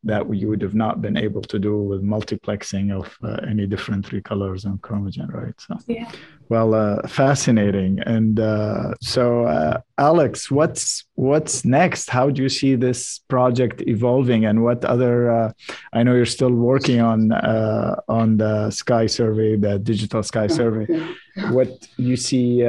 that 0.05 0.33
you 0.35 0.49
would 0.49 0.61
have 0.61 0.75
not 0.75 1.01
been 1.01 1.15
able 1.15 1.41
to 1.41 1.57
do 1.57 1.81
with 1.81 2.03
multiplexing 2.03 2.91
of 2.91 3.17
uh, 3.23 3.39
any 3.49 3.65
different 3.65 4.05
three 4.05 4.21
colors 4.21 4.65
on 4.65 4.77
chromogen, 4.79 5.31
right? 5.33 5.53
So, 5.57 5.77
yeah. 5.87 6.11
well, 6.49 6.73
uh, 6.73 7.07
fascinating. 7.07 7.99
And 8.01 8.39
uh, 8.39 8.93
so, 8.99 9.45
uh, 9.45 9.79
Alex, 9.97 10.51
what's 10.51 11.05
what's 11.15 11.63
next? 11.63 12.09
How 12.09 12.29
do 12.29 12.41
you 12.41 12.49
see 12.49 12.75
this 12.75 13.19
project 13.29 13.81
evolving, 13.87 14.45
and 14.45 14.63
what 14.63 14.83
other? 14.83 15.31
Uh, 15.31 15.51
I 15.93 16.03
know 16.03 16.15
you're 16.15 16.25
still 16.25 16.51
working 16.51 16.99
on 16.99 17.31
uh, 17.31 17.95
on 18.09 18.37
the 18.37 18.71
Sky 18.71 19.05
Survey, 19.05 19.55
the 19.55 19.79
digital 19.79 20.23
Sky 20.23 20.47
Survey. 20.47 20.87
What 21.49 21.87
you 21.97 22.15
see? 22.15 22.61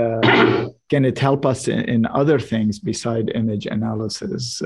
can 0.89 1.05
it 1.05 1.19
help 1.19 1.45
us 1.45 1.69
in, 1.69 1.81
in, 1.81 2.07
other 2.07 2.39
things 2.39 2.79
beside 2.79 3.31
image 3.35 3.67
analysis 3.67 4.63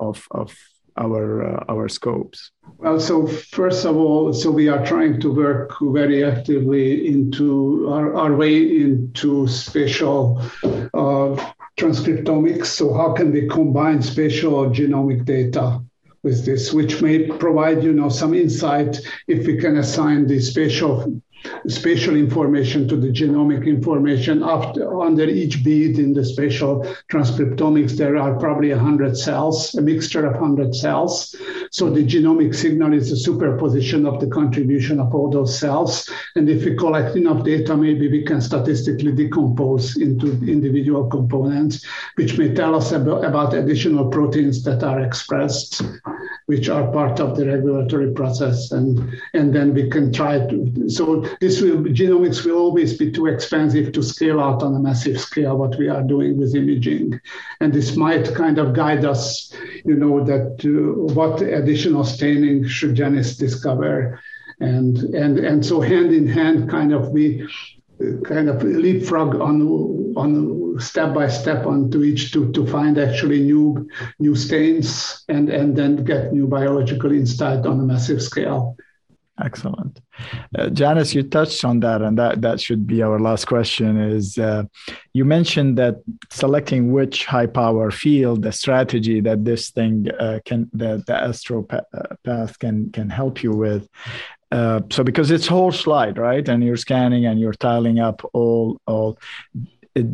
of 0.00 0.26
of 0.30 0.56
our 0.96 1.42
uh, 1.42 1.64
our 1.68 1.88
scopes? 1.88 2.52
Well, 2.78 3.00
so 3.00 3.26
first 3.26 3.84
of 3.84 3.96
all, 3.96 4.32
so 4.32 4.50
we 4.50 4.68
are 4.68 4.84
trying 4.84 5.20
to 5.20 5.32
work 5.32 5.72
very 5.80 6.24
actively 6.24 7.06
into 7.06 7.88
our, 7.90 8.14
our 8.14 8.34
way 8.34 8.56
into 8.80 9.46
spatial 9.48 10.40
uh, 10.62 11.52
transcriptomics. 11.76 12.66
So 12.66 12.94
how 12.94 13.12
can 13.12 13.32
we 13.32 13.48
combine 13.48 14.02
spatial 14.02 14.70
genomic 14.70 15.24
data 15.24 15.80
with 16.22 16.44
this, 16.46 16.72
which 16.72 17.02
may 17.02 17.26
provide 17.28 17.84
you 17.84 17.92
know 17.92 18.08
some 18.08 18.34
insight 18.34 18.98
if 19.28 19.46
we 19.46 19.58
can 19.58 19.76
assign 19.76 20.26
the 20.26 20.40
spatial 20.40 21.20
spatial 21.66 22.16
information 22.16 22.88
to 22.88 22.96
the 22.96 23.08
genomic 23.08 23.66
information. 23.66 24.42
After, 24.42 25.00
under 25.00 25.24
each 25.24 25.64
bead 25.64 25.98
in 25.98 26.12
the 26.12 26.24
spatial 26.24 26.82
transcriptomics, 27.10 27.92
there 27.92 28.16
are 28.16 28.38
probably 28.38 28.70
100 28.70 29.16
cells, 29.16 29.74
a 29.74 29.82
mixture 29.82 30.26
of 30.26 30.32
100 30.40 30.74
cells. 30.74 31.34
So 31.74 31.90
the 31.90 32.04
genomic 32.04 32.54
signal 32.54 32.92
is 32.94 33.10
a 33.10 33.16
superposition 33.16 34.06
of 34.06 34.20
the 34.20 34.28
contribution 34.28 35.00
of 35.00 35.12
all 35.12 35.28
those 35.28 35.58
cells. 35.58 36.08
And 36.36 36.48
if 36.48 36.64
we 36.64 36.76
collect 36.76 37.16
enough 37.16 37.42
data, 37.44 37.76
maybe 37.76 38.08
we 38.08 38.22
can 38.22 38.40
statistically 38.40 39.10
decompose 39.10 39.96
into 39.96 40.28
individual 40.46 41.08
components, 41.08 41.84
which 42.14 42.38
may 42.38 42.54
tell 42.54 42.76
us 42.76 42.92
about, 42.92 43.24
about 43.24 43.54
additional 43.54 44.08
proteins 44.08 44.62
that 44.62 44.84
are 44.84 45.00
expressed 45.00 45.82
which 46.46 46.68
are 46.68 46.90
part 46.92 47.20
of 47.20 47.36
the 47.36 47.46
regulatory 47.46 48.12
process 48.12 48.72
and 48.72 49.00
and 49.32 49.54
then 49.54 49.72
we 49.72 49.88
can 49.88 50.12
try 50.12 50.38
to 50.46 50.88
so 50.88 51.20
this 51.40 51.60
will 51.60 51.78
genomics 51.84 52.44
will 52.44 52.58
always 52.58 52.96
be 52.98 53.10
too 53.10 53.26
expensive 53.26 53.92
to 53.92 54.02
scale 54.02 54.40
out 54.40 54.62
on 54.62 54.74
a 54.74 54.78
massive 54.78 55.18
scale 55.20 55.56
what 55.56 55.76
we 55.78 55.88
are 55.88 56.02
doing 56.02 56.36
with 56.36 56.54
imaging 56.54 57.18
and 57.60 57.72
this 57.72 57.96
might 57.96 58.34
kind 58.34 58.58
of 58.58 58.74
guide 58.74 59.04
us 59.04 59.52
you 59.84 59.94
know 59.94 60.22
that 60.22 60.52
uh, 60.64 61.14
what 61.14 61.40
additional 61.64 62.04
staining 62.04 62.68
should 62.68 62.94
Janis 62.94 63.36
discover 63.36 64.20
and 64.60 64.98
and 65.22 65.38
and 65.38 65.64
so 65.64 65.80
hand 65.80 66.12
in 66.12 66.26
hand 66.26 66.70
kind 66.70 66.92
of 66.92 67.08
we 67.08 67.48
kind 68.24 68.48
of 68.48 68.62
leapfrog 68.62 69.40
on 69.40 69.56
on 70.16 70.78
step 70.78 71.14
by 71.14 71.28
step 71.28 71.66
onto 71.66 72.02
each 72.02 72.32
to 72.32 72.52
to 72.52 72.66
find 72.66 72.98
actually 72.98 73.40
new 73.40 73.88
new 74.18 74.34
stains 74.34 75.24
and 75.28 75.48
and 75.48 75.76
then 75.76 76.04
get 76.04 76.32
new 76.32 76.46
biological 76.46 77.12
insight 77.12 77.64
on 77.66 77.80
a 77.80 77.82
massive 77.82 78.22
scale. 78.22 78.76
Excellent, 79.42 80.00
uh, 80.56 80.68
Janis. 80.68 81.12
You 81.12 81.24
touched 81.24 81.64
on 81.64 81.80
that, 81.80 82.02
and 82.02 82.16
that 82.16 82.40
that 82.42 82.60
should 82.60 82.86
be 82.86 83.02
our 83.02 83.18
last 83.18 83.46
question. 83.46 84.00
Is 84.00 84.38
uh, 84.38 84.62
you 85.12 85.24
mentioned 85.24 85.76
that 85.78 85.96
selecting 86.30 86.92
which 86.92 87.24
high 87.24 87.46
power 87.46 87.90
field, 87.90 88.42
the 88.42 88.52
strategy 88.52 89.20
that 89.22 89.44
this 89.44 89.70
thing 89.70 90.06
uh, 90.20 90.38
can, 90.44 90.70
that 90.74 91.06
the 91.06 91.14
astropath 91.14 91.82
uh, 92.28 92.46
can 92.60 92.92
can 92.92 93.10
help 93.10 93.42
you 93.42 93.50
with, 93.50 93.88
uh, 94.52 94.80
so 94.92 95.02
because 95.02 95.32
it's 95.32 95.48
whole 95.48 95.72
slide, 95.72 96.16
right? 96.16 96.48
And 96.48 96.62
you're 96.62 96.76
scanning 96.76 97.26
and 97.26 97.40
you're 97.40 97.54
tiling 97.54 97.98
up 97.98 98.22
all 98.34 98.80
all. 98.86 99.18
It, 99.96 100.06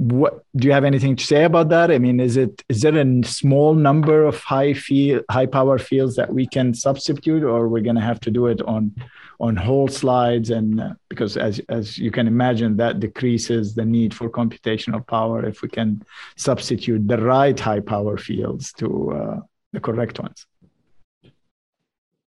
what 0.00 0.46
do 0.56 0.66
you 0.66 0.72
have 0.72 0.84
anything 0.84 1.14
to 1.14 1.26
say 1.26 1.44
about 1.44 1.68
that? 1.68 1.90
I 1.90 1.98
mean, 1.98 2.20
is 2.20 2.38
it 2.38 2.64
is 2.70 2.80
there 2.80 2.96
a 2.96 3.22
small 3.22 3.74
number 3.74 4.24
of 4.24 4.40
high 4.40 4.72
field 4.72 5.24
high 5.30 5.44
power 5.44 5.78
fields 5.78 6.16
that 6.16 6.32
we 6.32 6.46
can 6.46 6.72
substitute, 6.72 7.44
or 7.44 7.68
we're 7.68 7.82
going 7.82 7.96
to 7.96 8.02
have 8.02 8.18
to 8.20 8.30
do 8.30 8.46
it 8.46 8.62
on 8.62 8.96
on 9.40 9.56
whole 9.56 9.88
slides? 9.88 10.48
And 10.48 10.80
uh, 10.80 10.94
because 11.10 11.36
as 11.36 11.60
as 11.68 11.98
you 11.98 12.10
can 12.10 12.26
imagine, 12.26 12.78
that 12.78 12.98
decreases 12.98 13.74
the 13.74 13.84
need 13.84 14.14
for 14.14 14.30
computational 14.30 15.06
power 15.06 15.44
if 15.44 15.60
we 15.60 15.68
can 15.68 16.02
substitute 16.34 17.06
the 17.06 17.18
right 17.18 17.60
high 17.60 17.80
power 17.80 18.16
fields 18.16 18.72
to 18.78 19.12
uh, 19.12 19.40
the 19.74 19.80
correct 19.80 20.18
ones. 20.18 20.46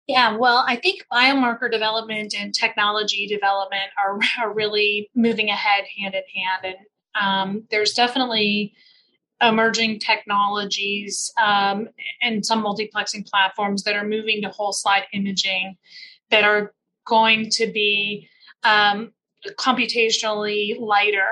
Yeah, 0.06 0.38
well, 0.38 0.64
I 0.68 0.76
think 0.76 1.06
biomarker 1.12 1.72
development 1.72 2.36
and 2.38 2.54
technology 2.54 3.26
development 3.26 3.90
are, 3.98 4.20
are 4.38 4.54
really 4.54 5.10
moving 5.16 5.50
ahead 5.50 5.86
hand 5.98 6.14
in 6.14 6.24
hand. 6.36 6.66
And 6.66 6.86
um, 7.20 7.64
there's 7.70 7.94
definitely 7.94 8.74
emerging 9.42 10.00
technologies 10.00 11.32
um, 11.42 11.90
and 12.22 12.46
some 12.46 12.64
multiplexing 12.64 13.28
platforms 13.30 13.84
that 13.84 13.96
are 13.96 14.08
moving 14.08 14.42
to 14.42 14.50
whole 14.50 14.74
slide 14.74 15.04
imaging 15.14 15.76
that 16.30 16.44
are 16.44 16.74
going 17.06 17.50
to 17.50 17.68
be 17.68 18.28
um, 18.64 19.12
computationally 19.58 20.80
lighter 20.80 21.32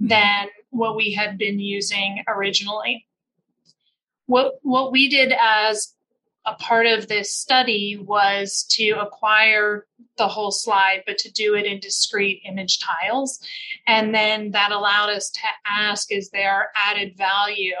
mm-hmm. 0.00 0.08
than 0.08 0.46
what 0.70 0.96
we 0.96 1.12
had 1.12 1.38
been 1.38 1.58
using 1.58 2.22
originally. 2.28 3.06
What, 4.26 4.58
what 4.62 4.92
we 4.92 5.08
did 5.08 5.32
as 5.40 5.94
a 6.48 6.54
part 6.54 6.86
of 6.86 7.08
this 7.08 7.32
study 7.32 7.98
was 8.00 8.64
to 8.70 8.90
acquire 9.00 9.86
the 10.16 10.28
whole 10.28 10.50
slide, 10.50 11.02
but 11.06 11.18
to 11.18 11.30
do 11.30 11.54
it 11.54 11.66
in 11.66 11.78
discrete 11.78 12.42
image 12.48 12.78
tiles. 12.80 13.38
And 13.86 14.14
then 14.14 14.52
that 14.52 14.72
allowed 14.72 15.10
us 15.10 15.30
to 15.30 15.40
ask 15.66 16.10
is 16.10 16.30
there 16.30 16.70
added 16.74 17.16
value 17.16 17.74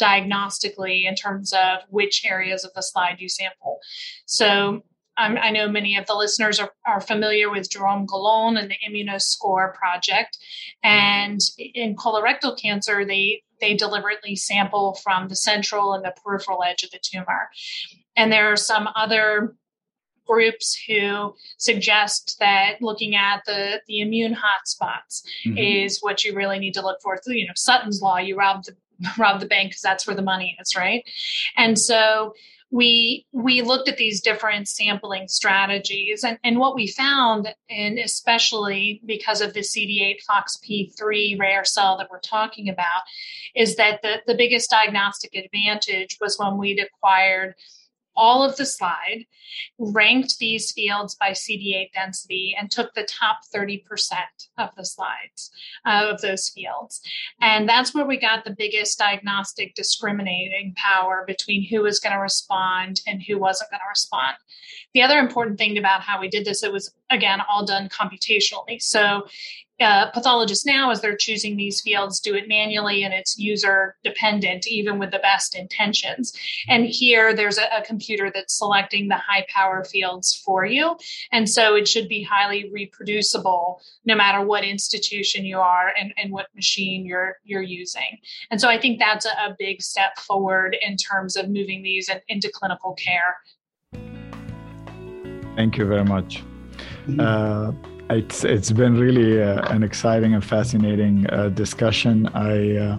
diagnostically 0.00 1.06
in 1.06 1.14
terms 1.14 1.52
of 1.52 1.82
which 1.88 2.24
areas 2.24 2.64
of 2.64 2.72
the 2.74 2.82
slide 2.82 3.16
you 3.18 3.28
sample? 3.28 3.78
So 4.26 4.82
um, 5.16 5.38
I 5.40 5.50
know 5.50 5.68
many 5.68 5.96
of 5.96 6.06
the 6.06 6.14
listeners 6.14 6.58
are, 6.58 6.72
are 6.86 7.00
familiar 7.00 7.50
with 7.50 7.70
Jerome 7.70 8.06
Galon 8.06 8.58
and 8.58 8.70
the 8.70 8.76
Immunoscore 8.88 9.72
project. 9.74 10.38
And 10.82 11.40
in 11.58 11.94
colorectal 11.94 12.58
cancer, 12.60 13.04
they 13.04 13.42
they 13.60 13.74
deliberately 13.74 14.36
sample 14.36 14.94
from 15.02 15.28
the 15.28 15.36
central 15.36 15.94
and 15.94 16.04
the 16.04 16.14
peripheral 16.22 16.62
edge 16.64 16.82
of 16.82 16.90
the 16.90 16.98
tumor. 17.00 17.48
And 18.16 18.32
there 18.32 18.52
are 18.52 18.56
some 18.56 18.88
other 18.94 19.54
groups 20.26 20.78
who 20.86 21.34
suggest 21.58 22.36
that 22.40 22.80
looking 22.80 23.14
at 23.14 23.42
the, 23.46 23.80
the 23.86 24.00
immune 24.00 24.34
hotspots 24.34 25.22
mm-hmm. 25.46 25.58
is 25.58 25.98
what 26.00 26.24
you 26.24 26.34
really 26.34 26.58
need 26.58 26.74
to 26.74 26.82
look 26.82 27.00
for. 27.02 27.18
So, 27.22 27.32
you 27.32 27.46
know, 27.46 27.52
Sutton's 27.56 28.00
law, 28.00 28.18
you 28.18 28.36
rob 28.36 28.64
the 28.64 28.74
rob 29.18 29.40
the 29.40 29.46
bank 29.46 29.70
because 29.70 29.82
that's 29.82 30.06
where 30.06 30.16
the 30.16 30.22
money 30.22 30.56
is, 30.60 30.76
right? 30.76 31.02
And 31.56 31.78
so 31.78 32.34
we 32.70 33.26
we 33.32 33.62
looked 33.62 33.88
at 33.88 33.98
these 33.98 34.20
different 34.20 34.68
sampling 34.68 35.28
strategies 35.28 36.24
and, 36.24 36.38
and 36.42 36.58
what 36.58 36.74
we 36.74 36.88
found 36.88 37.54
and 37.70 37.98
especially 37.98 39.00
because 39.06 39.40
of 39.40 39.52
the 39.52 39.60
cd8 39.60 40.16
foxp3 40.28 41.38
rare 41.38 41.64
cell 41.64 41.96
that 41.96 42.08
we're 42.10 42.18
talking 42.18 42.68
about 42.68 43.02
is 43.54 43.76
that 43.76 44.02
the, 44.02 44.16
the 44.26 44.34
biggest 44.34 44.70
diagnostic 44.70 45.36
advantage 45.36 46.18
was 46.20 46.36
when 46.38 46.58
we'd 46.58 46.80
acquired 46.80 47.54
all 48.16 48.42
of 48.42 48.56
the 48.56 48.66
slide, 48.66 49.26
ranked 49.78 50.38
these 50.38 50.72
fields 50.72 51.14
by 51.14 51.30
CD8 51.30 51.92
density, 51.92 52.56
and 52.58 52.70
took 52.70 52.94
the 52.94 53.04
top 53.04 53.38
30% 53.54 53.82
of 54.58 54.70
the 54.76 54.84
slides 54.84 55.50
uh, 55.86 56.08
of 56.10 56.20
those 56.20 56.48
fields. 56.48 57.00
And 57.40 57.68
that's 57.68 57.94
where 57.94 58.06
we 58.06 58.18
got 58.18 58.44
the 58.44 58.54
biggest 58.56 58.98
diagnostic 58.98 59.74
discriminating 59.74 60.74
power 60.76 61.24
between 61.26 61.66
who 61.68 61.82
was 61.82 62.00
going 62.00 62.14
to 62.14 62.20
respond 62.20 63.00
and 63.06 63.22
who 63.22 63.38
wasn't 63.38 63.70
going 63.70 63.80
to 63.80 63.88
respond. 63.88 64.36
The 64.92 65.02
other 65.02 65.18
important 65.18 65.58
thing 65.58 65.76
about 65.78 66.02
how 66.02 66.20
we 66.20 66.28
did 66.28 66.44
this, 66.44 66.62
it 66.62 66.72
was 66.72 66.92
again 67.10 67.40
all 67.48 67.64
done 67.64 67.88
computationally. 67.88 68.80
So 68.80 69.26
uh, 69.80 70.08
pathologists 70.12 70.64
now, 70.64 70.90
as 70.90 71.00
they're 71.00 71.16
choosing 71.16 71.56
these 71.56 71.80
fields, 71.80 72.20
do 72.20 72.34
it 72.34 72.46
manually 72.46 73.02
and 73.02 73.12
it's 73.12 73.36
user 73.36 73.96
dependent, 74.04 74.68
even 74.68 75.00
with 75.00 75.10
the 75.10 75.18
best 75.18 75.56
intentions. 75.56 76.32
And 76.68 76.86
here, 76.86 77.34
there's 77.34 77.58
a, 77.58 77.64
a, 77.76 77.82
computer 77.82 78.30
that's 78.32 78.56
selecting 78.56 79.08
the 79.08 79.16
high 79.16 79.44
power 79.52 79.82
fields 79.82 80.32
for 80.44 80.64
you. 80.64 80.96
And 81.32 81.50
so 81.50 81.74
it 81.74 81.88
should 81.88 82.08
be 82.08 82.22
highly 82.22 82.70
reproducible 82.72 83.82
no 84.04 84.14
matter 84.14 84.46
what 84.46 84.62
institution 84.62 85.44
you 85.44 85.58
are 85.58 85.92
and, 86.00 86.14
and 86.16 86.32
what 86.32 86.46
machine 86.54 87.04
you're, 87.04 87.38
you're 87.42 87.62
using. 87.62 88.18
And 88.52 88.60
so 88.60 88.68
I 88.68 88.78
think 88.78 89.00
that's 89.00 89.26
a, 89.26 89.30
a 89.30 89.56
big 89.58 89.82
step 89.82 90.18
forward 90.18 90.76
in 90.80 90.96
terms 90.96 91.36
of 91.36 91.48
moving 91.48 91.82
these 91.82 92.08
in, 92.08 92.20
into 92.28 92.48
clinical 92.48 92.94
care. 92.94 93.36
Thank 95.56 95.78
you 95.78 95.84
very 95.84 96.04
much. 96.04 96.44
Uh, 97.18 97.72
it's 98.10 98.44
it's 98.44 98.70
been 98.70 98.98
really 98.98 99.42
uh, 99.42 99.62
an 99.74 99.82
exciting 99.82 100.34
and 100.34 100.44
fascinating 100.44 101.26
uh, 101.30 101.48
discussion. 101.48 102.26
I 102.34 102.76
uh, 102.76 102.98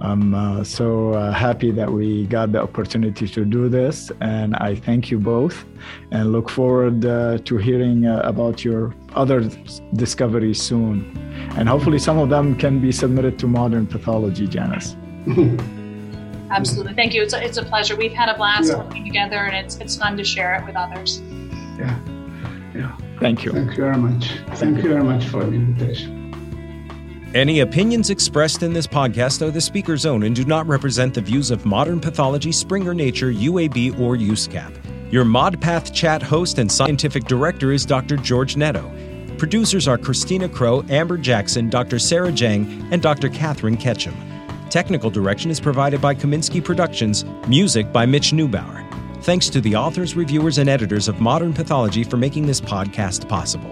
I'm 0.00 0.34
uh, 0.34 0.64
so 0.64 1.12
uh, 1.12 1.30
happy 1.30 1.70
that 1.72 1.90
we 1.90 2.26
got 2.26 2.52
the 2.52 2.62
opportunity 2.62 3.28
to 3.28 3.44
do 3.44 3.68
this, 3.68 4.10
and 4.20 4.56
I 4.56 4.74
thank 4.74 5.10
you 5.10 5.18
both, 5.18 5.64
and 6.10 6.32
look 6.32 6.48
forward 6.48 7.04
uh, 7.04 7.38
to 7.44 7.56
hearing 7.58 8.06
about 8.06 8.64
your 8.64 8.94
other 9.14 9.50
discoveries 9.94 10.60
soon, 10.60 11.16
and 11.56 11.68
hopefully 11.68 11.98
some 11.98 12.18
of 12.18 12.30
them 12.30 12.56
can 12.56 12.80
be 12.80 12.92
submitted 12.92 13.38
to 13.40 13.46
modern 13.46 13.86
pathology, 13.86 14.46
Janis. 14.46 14.96
Absolutely, 16.50 16.94
thank 16.94 17.14
you. 17.14 17.22
It's 17.22 17.34
a, 17.34 17.44
it's 17.44 17.58
a 17.58 17.64
pleasure. 17.64 17.94
We've 17.94 18.12
had 18.12 18.28
a 18.28 18.36
blast 18.36 18.70
yeah. 18.70 18.78
working 18.78 19.04
together, 19.04 19.36
and 19.36 19.54
it's 19.54 19.76
it's 19.76 19.96
fun 19.96 20.16
to 20.16 20.24
share 20.24 20.54
it 20.54 20.64
with 20.66 20.76
others. 20.76 21.20
Yeah, 21.78 22.00
yeah. 22.06 22.19
Thank 23.20 23.44
you. 23.44 23.52
Thank 23.52 23.76
you 23.76 23.84
very 23.84 23.98
much. 23.98 24.32
Thank 24.56 24.82
you 24.82 24.88
very 24.88 25.04
much 25.04 25.26
for 25.26 25.44
the 25.44 25.52
invitation. 25.52 26.16
Any 27.32 27.60
opinions 27.60 28.10
expressed 28.10 28.64
in 28.64 28.72
this 28.72 28.88
podcast 28.88 29.40
are 29.42 29.52
the 29.52 29.60
speaker's 29.60 30.04
own 30.04 30.24
and 30.24 30.34
do 30.34 30.44
not 30.44 30.66
represent 30.66 31.14
the 31.14 31.20
views 31.20 31.52
of 31.52 31.64
Modern 31.64 32.00
Pathology, 32.00 32.50
Springer 32.50 32.92
Nature, 32.92 33.30
UAB, 33.30 34.00
or 34.00 34.16
USCAP. 34.16 35.12
Your 35.12 35.24
ModPath 35.24 35.94
chat 35.94 36.22
host 36.22 36.58
and 36.58 36.70
scientific 36.70 37.24
director 37.24 37.70
is 37.70 37.86
Dr. 37.86 38.16
George 38.16 38.56
Netto. 38.56 38.90
Producers 39.38 39.86
are 39.86 39.96
Christina 39.96 40.48
Crow, 40.48 40.84
Amber 40.88 41.18
Jackson, 41.18 41.70
Dr. 41.70 41.98
Sarah 42.00 42.32
Jang, 42.32 42.88
and 42.90 43.00
Dr. 43.00 43.28
Catherine 43.28 43.76
Ketchum. 43.76 44.16
Technical 44.68 45.10
direction 45.10 45.50
is 45.50 45.60
provided 45.60 46.00
by 46.00 46.14
Kaminsky 46.14 46.64
Productions, 46.64 47.24
music 47.48 47.92
by 47.92 48.06
Mitch 48.06 48.32
Neubauer. 48.32 48.89
Thanks 49.22 49.50
to 49.50 49.60
the 49.60 49.76
authors, 49.76 50.16
reviewers, 50.16 50.56
and 50.56 50.68
editors 50.68 51.06
of 51.06 51.20
Modern 51.20 51.52
Pathology 51.52 52.04
for 52.04 52.16
making 52.16 52.46
this 52.46 52.60
podcast 52.60 53.28
possible. 53.28 53.70